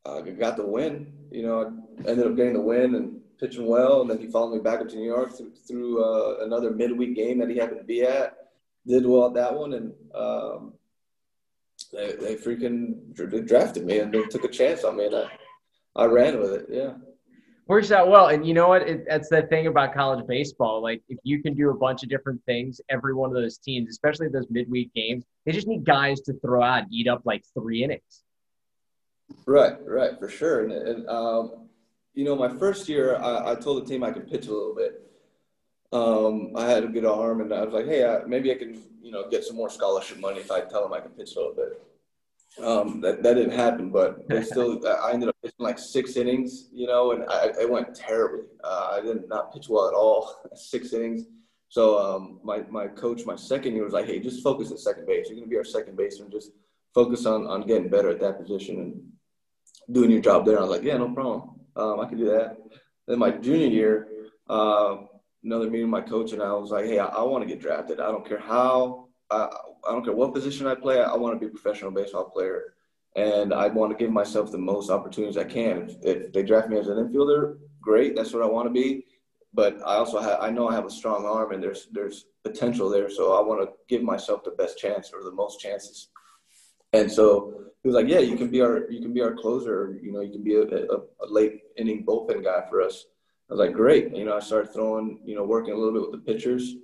I 0.06 0.22
got 0.22 0.58
the 0.58 0.66
win. 0.66 1.12
You 1.32 1.44
know, 1.44 1.84
I 2.06 2.10
ended 2.10 2.28
up 2.28 2.36
getting 2.36 2.54
the 2.54 2.62
win 2.62 2.96
and 2.96 3.20
pitching 3.40 3.66
well. 3.66 4.02
And 4.02 4.10
then 4.10 4.20
he 4.20 4.28
followed 4.28 4.54
me 4.54 4.60
back 4.60 4.82
up 4.82 4.90
to 4.90 4.96
New 4.96 5.06
York 5.06 5.36
through, 5.36 5.54
through 5.68 6.04
uh, 6.04 6.46
another 6.46 6.72
midweek 6.72 7.16
game 7.16 7.40
that 7.40 7.50
he 7.50 7.58
happened 7.58 7.80
to 7.80 7.86
be 7.86 8.04
at. 8.04 8.38
Did 8.88 9.06
well 9.06 9.28
at 9.28 9.34
that 9.34 9.56
one, 9.56 9.74
and 9.74 9.94
um, 10.14 10.74
they, 11.92 12.12
they 12.12 12.36
freaking 12.36 13.16
drafted 13.48 13.84
me 13.84 13.98
and 13.98 14.14
they 14.14 14.22
took 14.26 14.44
a 14.44 14.48
chance 14.48 14.84
on 14.84 14.98
me, 14.98 15.08
and 15.08 15.16
I, 15.16 15.32
I 15.96 16.06
ran 16.06 16.40
with 16.40 16.54
it. 16.54 16.68
Yeah 16.70 16.94
works 17.68 17.92
out 17.92 18.10
well. 18.10 18.28
And 18.28 18.46
you 18.46 18.54
know 18.54 18.68
what? 18.68 18.84
It, 18.84 19.06
that's 19.08 19.30
the 19.30 19.44
thing 19.44 19.68
about 19.68 19.94
college 19.94 20.26
baseball. 20.28 20.82
Like, 20.82 21.02
if 21.10 21.18
you 21.24 21.42
can 21.42 21.54
do 21.54 21.70
a 21.70 21.74
bunch 21.74 22.04
of 22.04 22.10
different 22.10 22.42
things, 22.46 22.80
every 22.90 23.14
one 23.14 23.30
of 23.30 23.36
those 23.36 23.58
teams, 23.58 23.90
especially 23.90 24.28
those 24.28 24.48
midweek 24.50 24.94
games, 24.94 25.24
they 25.46 25.52
just 25.52 25.68
need 25.68 25.86
guys 25.86 26.22
to 26.22 26.34
throw 26.40 26.62
out 26.62 26.84
and 26.84 26.94
eat 26.94 27.08
up 27.08 27.22
like 27.26 27.44
three 27.58 27.84
innings. 27.84 28.24
Right, 29.46 29.76
right, 29.86 30.18
for 30.20 30.30
sure. 30.30 30.64
And, 30.64 30.72
and 30.72 31.10
um, 31.10 31.68
you 32.14 32.24
know, 32.24 32.36
my 32.36 32.50
first 32.50 32.88
year, 32.90 33.18
I, 33.18 33.52
I, 33.52 33.56
told 33.56 33.84
the 33.84 33.90
team 33.90 34.04
I 34.04 34.12
could 34.12 34.30
pitch 34.30 34.48
a 34.48 34.54
little 34.54 34.76
bit. 34.76 35.02
Um, 35.92 36.52
I 36.56 36.66
had 36.70 36.84
a 36.84 36.88
good 36.88 37.06
arm, 37.06 37.42
and 37.42 37.54
I 37.54 37.64
was 37.64 37.74
like, 37.74 37.86
hey, 37.86 38.06
I, 38.06 38.24
maybe 38.26 38.52
I 38.52 38.56
can, 38.56 38.82
you 39.02 39.12
know, 39.12 39.30
get 39.30 39.44
some 39.44 39.56
more 39.56 39.70
scholarship 39.70 40.20
money 40.20 40.40
if 40.40 40.52
I 40.52 40.62
tell 40.62 40.84
them 40.84 40.94
I 40.94 41.00
can 41.00 41.12
pitch 41.12 41.36
a 41.36 41.40
little 41.40 41.56
bit. 41.56 41.82
Um, 42.64 43.02
that, 43.02 43.22
that 43.22 43.34
didn't 43.34 43.58
happen, 43.58 43.90
but 43.90 44.28
they 44.30 44.44
still, 44.44 44.82
I 44.88 45.12
ended 45.12 45.30
up 45.30 45.36
pitching 45.42 45.56
like 45.60 45.78
six 45.78 46.16
innings, 46.16 46.70
you 46.72 46.88
know, 46.88 47.12
and 47.12 47.26
I, 47.30 47.52
it 47.60 47.70
went 47.70 47.94
terribly. 47.96 48.46
Uh, 48.64 48.90
I 48.94 49.02
did 49.02 49.28
not 49.28 49.54
pitch 49.54 49.68
well 49.70 49.88
at 49.88 49.94
all, 49.94 50.36
six 50.56 50.94
innings. 50.94 51.26
So 51.68 52.00
um, 52.00 52.40
my, 52.44 52.62
my 52.70 52.88
coach, 52.88 53.26
my 53.26 53.36
second 53.36 53.76
year 53.76 53.84
was 53.84 53.94
like, 53.94 54.06
hey, 54.06 54.20
just 54.20 54.42
focus 54.42 54.72
at 54.72 54.80
second 54.80 55.06
base. 55.06 55.28
You're 55.28 55.36
going 55.36 55.50
to 55.50 55.50
be 55.50 55.58
our 55.58 55.66
second 55.66 55.98
baseman. 55.98 56.32
Just 56.32 56.52
focus 56.94 57.26
on, 57.26 57.46
on 57.48 57.68
getting 57.68 57.90
better 57.90 58.10
at 58.10 58.22
that 58.22 58.40
position 58.40 58.80
and 58.80 59.04
doing 59.92 60.12
your 60.12 60.22
job 60.22 60.46
there. 60.46 60.58
I 60.58 60.62
was 60.62 60.72
like, 60.72 60.84
yeah, 60.84 60.98
no 60.98 61.14
problem. 61.14 61.52
Um, 61.76 62.00
I 62.00 62.06
can 62.06 62.18
do 62.18 62.26
that. 62.26 62.58
Then 63.08 63.20
my 63.20 63.32
junior 63.32 63.68
year, 63.68 64.08
uh, 64.50 64.98
another 65.44 65.70
meeting 65.70 65.92
with 65.92 66.02
my 66.02 66.02
coach 66.02 66.34
and 66.34 66.42
I 66.42 66.54
was 66.54 66.72
like, 66.72 66.86
hey, 66.86 67.00
I, 67.00 67.06
I 67.06 67.22
want 67.24 67.44
to 67.44 67.48
get 67.48 67.62
drafted. 67.62 68.00
I 68.00 68.12
don't 68.12 68.28
care 68.28 68.40
how, 68.40 69.08
I, 69.30 69.50
I 69.88 69.92
don't 69.92 70.04
care 70.04 70.14
what 70.14 70.34
position 70.34 70.68
I 70.68 70.76
play. 70.76 71.00
I, 71.00 71.12
I 71.12 71.18
want 71.18 71.36
to 71.36 71.40
be 71.40 71.46
a 71.46 71.50
professional 71.50 71.92
baseball 71.92 72.30
player, 72.30 72.74
and 73.16 73.54
I 73.54 73.68
want 73.68 73.92
to 73.92 74.04
give 74.04 74.12
myself 74.12 74.52
the 74.52 74.58
most 74.58 74.90
opportunities 74.90 75.38
I 75.38 75.44
can. 75.44 75.90
If, 75.90 75.96
if 76.04 76.34
they 76.34 76.44
draft 76.44 76.70
me 76.70 76.78
as 76.78 76.88
an 76.88 76.98
infielder, 76.98 77.58
great. 77.82 78.16
That's 78.16 78.34
what 78.34 78.44
I 78.44 78.48
want 78.48 78.68
to 78.68 78.74
be. 78.74 79.06
But 79.54 79.78
I 79.86 79.96
also 79.96 80.20
have, 80.20 80.40
I 80.42 80.50
know 80.50 80.68
I 80.68 80.76
have 80.76 80.86
a 80.86 80.90
strong 80.90 81.26
arm, 81.26 81.54
and 81.54 81.64
there's 81.64 81.88
there's 81.92 82.26
potential 82.44 82.90
there. 82.90 83.10
So 83.10 83.34
I 83.34 83.42
want 83.42 83.62
to 83.62 83.70
give 83.88 84.04
myself 84.04 84.44
the 84.44 84.52
best 84.52 84.78
chance 84.78 85.12
or 85.14 85.24
the 85.24 85.32
most 85.32 85.60
chances. 85.60 86.10
And 86.96 87.12
so 87.12 87.54
he 87.84 87.90
was 87.90 87.96
like, 87.96 88.08
"Yeah, 88.08 88.20
you 88.20 88.38
can 88.38 88.50
be 88.50 88.62
our 88.62 88.90
you 88.90 89.02
can 89.02 89.14
be 89.14 89.22
our 89.22 89.36
closer. 89.36 90.00
You 90.02 90.12
know, 90.12 90.22
you 90.22 90.32
can 90.32 90.44
be 90.44 90.56
a, 90.56 90.64
a, 90.64 90.98
a 91.26 91.28
late 91.28 91.62
inning 91.78 92.06
bullpen 92.06 92.44
guy 92.44 92.64
for 92.70 92.82
us." 92.82 93.06
I 93.50 93.54
was 93.54 93.60
like, 93.60 93.74
"Great." 93.74 94.16
You 94.16 94.26
know, 94.26 94.36
I 94.36 94.40
started 94.40 94.74
throwing, 94.74 95.20
you 95.26 95.36
know, 95.36 95.44
working 95.44 95.74
a 95.74 95.78
little 95.78 95.94
bit 95.94 96.10
with 96.10 96.12
the 96.12 96.32
pitchers 96.32 96.76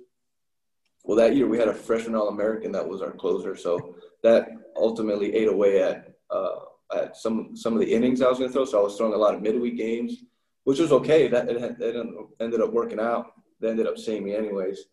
well, 1.04 1.16
that 1.16 1.34
year 1.34 1.48
we 1.48 1.58
had 1.58 1.68
a 1.68 1.74
freshman 1.74 2.14
All 2.14 2.28
American 2.28 2.72
that 2.72 2.88
was 2.88 3.02
our 3.02 3.12
closer, 3.12 3.56
so 3.56 3.96
that 4.22 4.48
ultimately 4.76 5.34
ate 5.34 5.48
away 5.48 5.82
at 5.82 6.14
uh, 6.30 6.60
at 6.94 7.16
some 7.16 7.56
some 7.56 7.72
of 7.74 7.80
the 7.80 7.92
innings 7.92 8.22
I 8.22 8.28
was 8.28 8.38
going 8.38 8.50
to 8.50 8.52
throw. 8.52 8.64
So 8.64 8.78
I 8.78 8.82
was 8.82 8.96
throwing 8.96 9.14
a 9.14 9.18
lot 9.18 9.34
of 9.34 9.42
midweek 9.42 9.76
games, 9.76 10.22
which 10.64 10.78
was 10.78 10.92
okay. 10.92 11.26
That 11.28 11.48
it, 11.48 11.76
it 11.80 12.06
ended 12.40 12.60
up 12.60 12.72
working 12.72 13.00
out. 13.00 13.32
They 13.60 13.70
ended 13.70 13.86
up 13.86 13.98
seeing 13.98 14.24
me 14.24 14.34
anyways, 14.34 14.86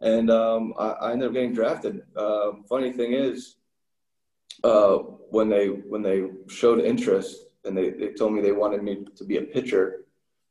and 0.00 0.30
um, 0.30 0.74
I, 0.78 0.90
I, 0.90 1.12
ended 1.12 1.28
up 1.28 1.34
getting 1.34 1.54
drafted. 1.54 2.02
Uh, 2.16 2.52
funny 2.68 2.92
thing 2.92 3.12
is, 3.12 3.56
uh, 4.64 4.98
when 5.30 5.48
they 5.48 5.66
when 5.68 6.02
they 6.02 6.24
showed 6.48 6.80
interest 6.80 7.46
and 7.64 7.76
they, 7.76 7.90
they 7.90 8.08
told 8.08 8.32
me 8.32 8.40
they 8.40 8.52
wanted 8.52 8.82
me 8.82 9.04
to 9.16 9.24
be 9.24 9.38
a 9.38 9.42
pitcher, 9.42 10.04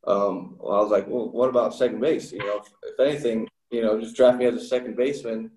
um, 0.07 0.55
well, 0.59 0.77
I 0.77 0.81
was 0.81 0.91
like, 0.91 1.07
well, 1.07 1.29
what 1.29 1.49
about 1.49 1.75
second 1.75 1.99
base? 1.99 2.31
You 2.31 2.39
know, 2.39 2.59
if, 2.59 2.71
if 2.83 2.99
anything, 2.99 3.47
you 3.69 3.81
know, 3.81 3.99
just 3.99 4.15
draft 4.15 4.37
me 4.37 4.45
as 4.45 4.55
a 4.55 4.65
second 4.65 4.95
baseman, 4.95 5.51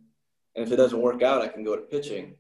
and 0.55 0.67
if 0.67 0.73
it 0.73 0.77
doesn't 0.77 1.01
work 1.01 1.23
out, 1.23 1.43
I 1.43 1.49
can 1.49 1.65
go 1.65 1.77
to 1.77 1.83
pitching. 1.83 2.35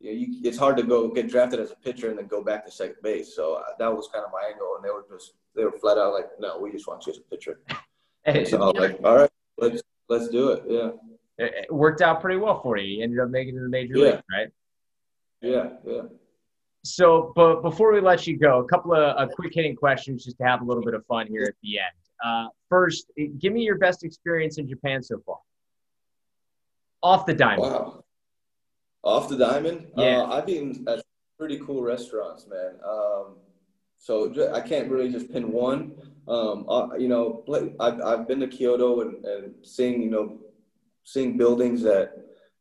You 0.00 0.12
know, 0.12 0.18
you, 0.18 0.40
it's 0.44 0.58
hard 0.58 0.76
to 0.76 0.82
go 0.82 1.08
get 1.08 1.28
drafted 1.28 1.60
as 1.60 1.70
a 1.70 1.76
pitcher 1.76 2.10
and 2.10 2.18
then 2.18 2.26
go 2.26 2.42
back 2.42 2.64
to 2.66 2.72
second 2.72 2.96
base. 3.02 3.34
So 3.34 3.54
uh, 3.54 3.62
that 3.78 3.94
was 3.94 4.08
kind 4.12 4.24
of 4.24 4.32
my 4.32 4.48
angle, 4.48 4.74
and 4.76 4.84
they 4.84 4.90
were 4.90 5.04
just 5.10 5.34
they 5.54 5.64
were 5.64 5.72
flat 5.72 5.98
out 5.98 6.14
like, 6.14 6.28
no, 6.38 6.58
we 6.58 6.70
just 6.70 6.86
want 6.86 7.06
you 7.06 7.12
as 7.12 7.18
a 7.18 7.22
pitcher. 7.22 7.60
And 8.24 8.46
so 8.46 8.62
I 8.62 8.66
was 8.66 8.74
like, 8.76 9.00
all 9.02 9.16
right, 9.16 9.30
let's 9.58 9.82
let's 10.08 10.28
do 10.28 10.50
it. 10.50 10.62
Yeah. 10.68 10.90
It 11.38 11.72
worked 11.74 12.02
out 12.02 12.20
pretty 12.20 12.38
well 12.38 12.62
for 12.62 12.76
you. 12.76 12.98
You 12.98 13.02
ended 13.02 13.18
up 13.18 13.30
making 13.30 13.56
it 13.56 13.58
to 13.58 13.64
the 13.64 13.68
major 13.68 13.96
yeah. 13.96 14.04
league, 14.04 14.22
right? 14.30 14.48
Yeah, 15.42 15.70
yeah. 15.86 16.02
So, 16.84 17.32
but 17.36 17.62
before 17.62 17.92
we 17.92 18.00
let 18.00 18.26
you 18.26 18.36
go, 18.38 18.60
a 18.60 18.64
couple 18.64 18.92
of 18.92 19.16
uh, 19.16 19.26
quick 19.34 19.52
hitting 19.54 19.76
questions 19.76 20.24
just 20.24 20.38
to 20.38 20.44
have 20.44 20.62
a 20.62 20.64
little 20.64 20.82
bit 20.82 20.94
of 20.94 21.04
fun 21.06 21.26
here 21.28 21.44
at 21.44 21.54
the 21.62 21.78
end. 21.78 21.86
Uh, 22.24 22.48
first, 22.68 23.10
give 23.38 23.52
me 23.52 23.62
your 23.62 23.78
best 23.78 24.04
experience 24.04 24.58
in 24.58 24.68
Japan 24.68 25.02
so 25.02 25.20
far. 25.24 25.38
Off 27.02 27.26
the 27.26 27.34
diamond. 27.34 27.72
Wow. 27.72 28.04
Off 29.04 29.28
the 29.28 29.36
diamond? 29.36 29.88
Yeah. 29.96 30.22
Uh, 30.22 30.26
I've 30.26 30.46
been 30.46 30.84
at 30.88 31.04
pretty 31.38 31.58
cool 31.58 31.82
restaurants, 31.82 32.46
man. 32.48 32.76
Um, 32.88 33.36
so 33.98 34.32
I 34.52 34.60
can't 34.60 34.90
really 34.90 35.10
just 35.10 35.32
pin 35.32 35.50
one. 35.52 35.92
Um, 36.28 36.68
uh, 36.68 36.94
you 36.96 37.08
know, 37.08 37.44
I've, 37.80 38.00
I've 38.00 38.28
been 38.28 38.40
to 38.40 38.46
Kyoto 38.46 39.00
and, 39.00 39.24
and 39.24 39.54
seeing, 39.62 40.02
you 40.02 40.10
know, 40.10 40.38
seeing 41.04 41.36
buildings 41.36 41.82
that 41.82 42.12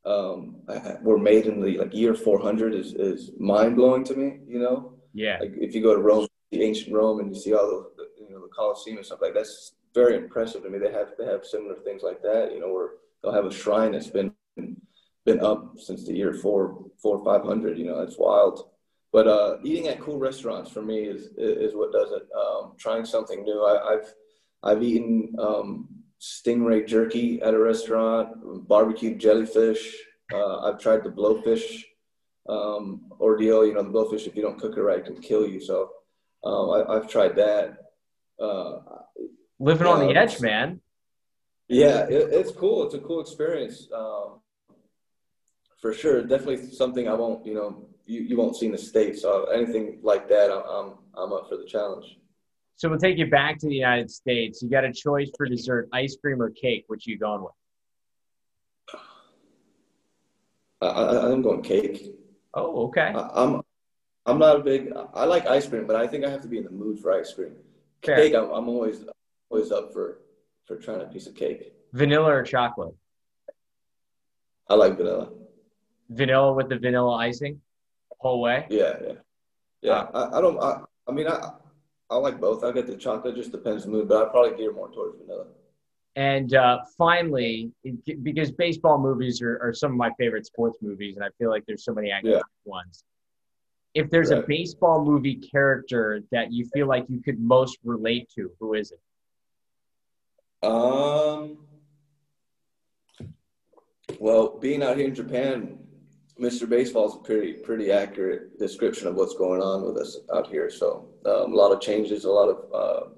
um, 0.06 0.58
were 1.02 1.18
made 1.18 1.46
in 1.46 1.62
the 1.62 1.78
like 1.78 1.94
year 1.94 2.16
400 2.16 2.74
is, 2.74 2.94
is 2.94 3.32
mind 3.40 3.76
blowing 3.76 4.04
to 4.06 4.16
me. 4.16 4.40
You 4.48 4.60
know, 4.60 4.94
yeah. 5.14 5.38
Like 5.40 5.54
if 5.56 5.76
you 5.76 5.82
go 5.82 5.96
to 5.96 6.02
Rome, 6.02 6.28
the 6.52 6.64
ancient 6.64 6.94
Rome, 6.94 7.20
and 7.20 7.36
you 7.36 7.40
see 7.40 7.54
all 7.54 7.68
the, 7.68 8.04
the 8.04 8.24
you 8.24 8.34
know 8.34 8.42
the 8.42 8.54
Colosseum 8.54 8.98
and 8.98 9.06
stuff 9.06 9.20
like 9.22 9.34
that, 9.34 9.40
that's 9.40 9.74
very 9.94 10.16
impressive 10.16 10.64
to 10.64 10.70
me. 10.70 10.80
They 10.80 10.92
have 10.92 11.10
they 11.18 11.26
have 11.26 11.46
similar 11.46 11.76
things 11.76 12.02
like 12.04 12.22
that. 12.24 12.52
You 12.54 12.60
know, 12.62 12.72
where 12.72 12.90
they'll 13.22 13.34
have 13.34 13.46
a 13.46 13.54
shrine 13.54 13.92
that's 13.92 14.08
been 14.08 14.34
been 14.56 15.40
up 15.40 15.76
since 15.78 16.06
the 16.06 16.14
year 16.14 16.34
four 16.34 16.86
four 17.02 17.24
five 17.24 17.44
hundred. 17.44 17.78
You 17.78 17.86
know, 17.86 18.04
that's 18.04 18.18
wild. 18.18 18.70
But 19.14 19.28
uh, 19.28 19.58
eating 19.64 19.90
at 19.90 20.00
cool 20.00 20.18
restaurants 20.18 20.72
for 20.72 20.82
me 20.82 21.04
is 21.04 21.30
is 21.38 21.76
what 21.76 21.92
does 21.92 22.12
it. 22.12 22.28
Um, 22.36 22.74
trying 22.78 23.06
something 23.06 23.44
new. 23.44 23.64
I, 23.64 23.92
have 23.94 24.14
I've 24.64 24.84
eaten 24.84 25.36
um, 25.38 25.90
stingray 26.22 26.88
jerky 26.88 27.42
at 27.42 27.54
a 27.54 27.60
restaurant, 27.60 28.68
barbecued 28.68 29.20
jellyfish. 29.20 29.98
Uh, 30.32 30.60
I've 30.60 30.80
tried 30.80 31.04
the 31.04 31.10
blowfish 31.10 31.84
um, 32.48 33.02
ordeal. 33.20 33.66
You 33.66 33.74
know, 33.74 33.84
the 33.84 33.90
blowfish, 33.90 34.28
if 34.28 34.36
you 34.36 34.42
don't 34.42 34.60
cook 34.60 34.78
it 34.78 34.82
right, 34.82 35.04
can 35.04 35.20
kill 35.20 35.48
you. 35.48 35.60
So 35.60 35.90
um, 36.44 36.86
I, 36.90 36.94
have 36.94 37.10
tried 37.10 37.36
that. 37.38 37.78
Uh, 38.40 38.80
Living 39.60 39.88
on 39.88 40.00
the 40.00 40.16
edge, 40.16 40.40
man. 40.40 40.82
Yeah, 41.68 42.06
it, 42.08 42.30
it's 42.32 42.52
cool. 42.52 42.86
It's 42.86 42.96
a 42.96 43.00
cool 43.00 43.22
experience. 43.22 43.88
Um, 43.96 44.42
for 45.82 45.94
sure. 45.94 46.22
Definitely 46.22 46.72
something 46.72 47.08
I 47.08 47.14
won't, 47.14 47.46
you 47.46 47.56
know, 47.56 47.90
you, 48.06 48.22
you 48.22 48.38
won't 48.38 48.56
see 48.56 48.68
in 48.68 48.72
the 48.72 48.78
States. 48.78 49.22
So 49.22 49.46
anything 49.46 50.00
like 50.04 50.30
that, 50.30 50.52
I'm, 50.52 50.94
I'm 51.16 51.34
up 51.34 51.50
for 51.50 51.58
the 51.58 51.66
challenge. 51.66 52.18
So 52.78 52.90
we'll 52.90 53.00
take 53.00 53.18
you 53.18 53.28
back 53.28 53.60
to 53.60 53.68
the 53.68 53.76
United 53.76 54.10
States. 54.10 54.62
You 54.62 54.70
got 54.70 54.86
a 54.86 54.92
choice 54.92 55.30
for 55.38 55.46
dessert: 55.46 55.88
ice 55.94 56.18
cream 56.20 56.42
or 56.42 56.50
cake. 56.50 56.86
What 56.88 57.06
you 57.06 57.18
going 57.18 57.44
with? 57.44 57.52
I, 60.82 61.32
am 61.32 61.42
going 61.44 61.62
cake. 61.62 62.16
Oh, 62.54 62.88
okay. 62.88 63.14
I, 63.16 63.44
am 63.44 63.62
I'm 64.26 64.40
not 64.40 64.56
a 64.56 64.60
big. 64.60 64.92
I 65.14 65.26
like 65.26 65.46
ice 65.46 65.68
cream, 65.68 65.86
but 65.86 65.96
I 65.96 66.08
think 66.08 66.26
I 66.26 66.30
have 66.30 66.42
to 66.42 66.48
be 66.48 66.58
in 66.58 66.64
the 66.64 66.72
mood 66.72 67.00
for 67.00 67.12
ice 67.12 67.34
cream. 67.34 67.54
Fair. 68.04 68.16
Cake, 68.16 68.34
I'm, 68.34 68.50
I'm 68.50 68.68
always 68.68 69.04
always 69.50 69.72
up 69.72 69.94
for 69.94 70.22
for 70.66 70.78
trying 70.78 71.02
a 71.02 71.06
piece 71.06 71.28
of 71.28 71.36
cake. 71.36 71.74
Vanilla 71.94 72.34
or 72.34 72.44
chocolate? 72.44 72.96
I 74.70 74.76
like 74.76 74.98
vanilla. 74.98 75.30
Vanilla 76.10 76.54
with 76.54 76.70
the 76.70 76.80
vanilla 76.80 77.16
icing, 77.16 77.62
whole 78.20 78.42
way. 78.42 78.66
Yeah, 78.70 78.98
yeah, 79.06 79.14
yeah. 79.82 79.92
Uh, 79.92 80.30
I, 80.32 80.38
I 80.38 80.42
don't. 80.42 80.60
I, 80.60 80.82
I 81.08 81.12
mean, 81.12 81.28
I 81.28 81.52
I 82.12 82.18
like 82.18 82.42
both. 82.42 82.64
I 82.64 82.74
get 82.74 82.88
the 82.88 82.98
chocolate, 82.98 83.36
just 83.36 83.54
depends 83.54 83.86
the 83.86 83.90
mood, 83.90 84.10
but 84.10 84.28
I 84.28 84.30
probably 84.30 84.58
gear 84.58 84.74
more 84.74 84.92
towards 84.92 85.18
vanilla. 85.18 85.46
And 86.18 86.54
uh, 86.54 86.80
finally, 86.98 87.72
because 88.22 88.52
baseball 88.52 88.98
movies 88.98 89.42
are, 89.42 89.58
are, 89.64 89.74
some 89.74 89.92
of 89.92 89.98
my 89.98 90.12
favorite 90.20 90.46
sports 90.46 90.78
movies, 90.82 91.16
and 91.16 91.24
I 91.24 91.30
feel 91.38 91.50
like 91.50 91.66
there's 91.66 91.86
so 91.86 91.94
many 91.94 92.10
iconic 92.10 92.34
yeah. 92.34 92.42
ones. 92.66 93.06
If 93.94 94.10
there's 94.10 94.30
right. 94.30 94.44
a 94.44 94.48
baseball 94.48 95.06
movie 95.06 95.36
character 95.36 96.22
that 96.32 96.52
you 96.52 96.66
feel 96.74 96.88
like 96.88 97.06
you 97.08 97.22
could 97.22 97.40
most 97.40 97.78
relate 97.86 98.30
to, 98.36 98.52
who 98.60 98.74
is 98.74 98.92
it? 98.92 100.68
Um. 100.68 101.60
Well, 104.20 104.60
being 104.60 104.84
out 104.84 104.98
here 104.98 105.08
in 105.08 105.16
Japan, 105.16 105.80
Mr. 106.40 106.68
Baseball 106.68 107.10
is 107.10 107.16
a 107.16 107.20
pretty 107.20 107.54
pretty 107.54 107.92
accurate 107.92 108.58
description 108.58 109.08
of 109.08 109.16
what's 109.16 109.36
going 109.36 109.62
on 109.62 109.84
with 109.84 109.98
us 109.98 110.18
out 110.34 110.48
here. 110.48 110.70
So 110.70 111.10
um, 111.26 111.54
a 111.54 111.56
lot 111.56 111.72
of 111.72 111.82
changes, 111.82 112.26
a 112.26 112.30
lot 112.30 112.50
of 112.50 112.74
uh, 112.74 113.10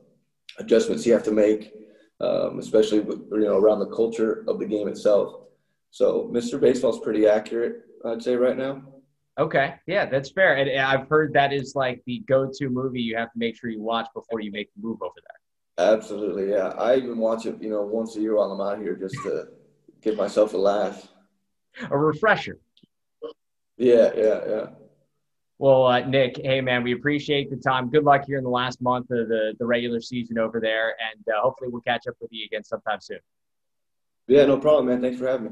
adjustments 0.60 1.06
you 1.06 1.14
have 1.14 1.24
to 1.24 1.32
make, 1.32 1.74
um, 2.20 2.60
especially 2.60 2.98
you 3.00 3.28
know 3.32 3.58
around 3.58 3.80
the 3.80 3.96
culture 3.96 4.44
of 4.48 4.60
the 4.60 4.66
game 4.66 4.88
itself. 4.88 5.42
So 5.92 6.30
Mr. 6.34 6.60
Baseball 6.60 6.94
is 6.94 7.00
pretty 7.00 7.28
accurate, 7.28 7.84
I'd 8.04 8.24
say 8.24 8.36
right 8.36 8.58
now. 8.58 8.82
Okay, 9.40 9.76
yeah, 9.88 10.06
that's 10.06 10.32
fair. 10.32 10.58
And 10.58 10.80
I've 10.80 11.08
heard 11.08 11.34
that 11.34 11.54
is 11.54 11.74
like 11.76 12.04
the 12.06 12.20
go-to 12.28 12.70
movie 12.70 13.02
you 13.02 13.18
have 13.18 13.32
to 13.32 13.40
make 13.40 13.56
sure 13.56 13.70
you 13.70 13.82
watch 13.82 14.08
before 14.14 14.42
you 14.42 14.52
make 14.52 14.70
the 14.76 14.82
move 14.82 15.02
over 15.02 15.14
there. 15.16 15.88
Absolutely, 15.88 16.52
yeah. 16.52 16.68
I 16.78 16.98
even 16.98 17.18
watch 17.18 17.48
it, 17.48 17.62
you 17.62 17.70
know, 17.70 17.82
once 17.82 18.16
a 18.16 18.22
year 18.22 18.36
while 18.36 18.52
I'm 18.52 18.62
out 18.62 18.80
here 18.80 18.96
just 18.96 19.16
to 19.24 19.48
give 20.02 20.18
myself 20.18 20.54
a 20.54 20.58
laugh. 20.58 21.08
A 21.90 21.98
refresher. 21.98 22.60
Yeah, 23.78 24.12
yeah, 24.16 24.40
yeah. 24.48 24.66
Well, 25.60 25.86
uh, 25.86 26.00
Nick, 26.02 26.38
hey 26.44 26.62
man, 26.62 26.84
we 26.84 26.94
appreciate 26.94 27.50
the 27.50 27.56
time. 27.56 27.90
Good 27.90 28.04
luck 28.04 28.24
here 28.28 28.38
in 28.38 28.44
the 28.44 28.50
last 28.50 28.82
month 28.82 29.12
of 29.12 29.30
the, 29.30 29.54
the 29.58 29.66
regular 29.66 30.02
season 30.02 30.38
over 30.38 30.60
there, 30.60 30.90
and 30.90 31.24
uh, 31.28 31.42
hopefully 31.42 31.70
we'll 31.72 31.82
catch 31.82 32.08
up 32.08 32.16
with 32.20 32.32
you 32.34 32.46
again 32.46 32.64
sometime 32.64 33.00
soon. 33.00 33.20
Yeah, 34.28 34.46
no 34.46 34.58
problem, 34.58 34.88
man. 34.88 35.02
Thanks 35.02 35.20
for 35.20 35.28
having 35.28 35.46
me. 35.46 35.52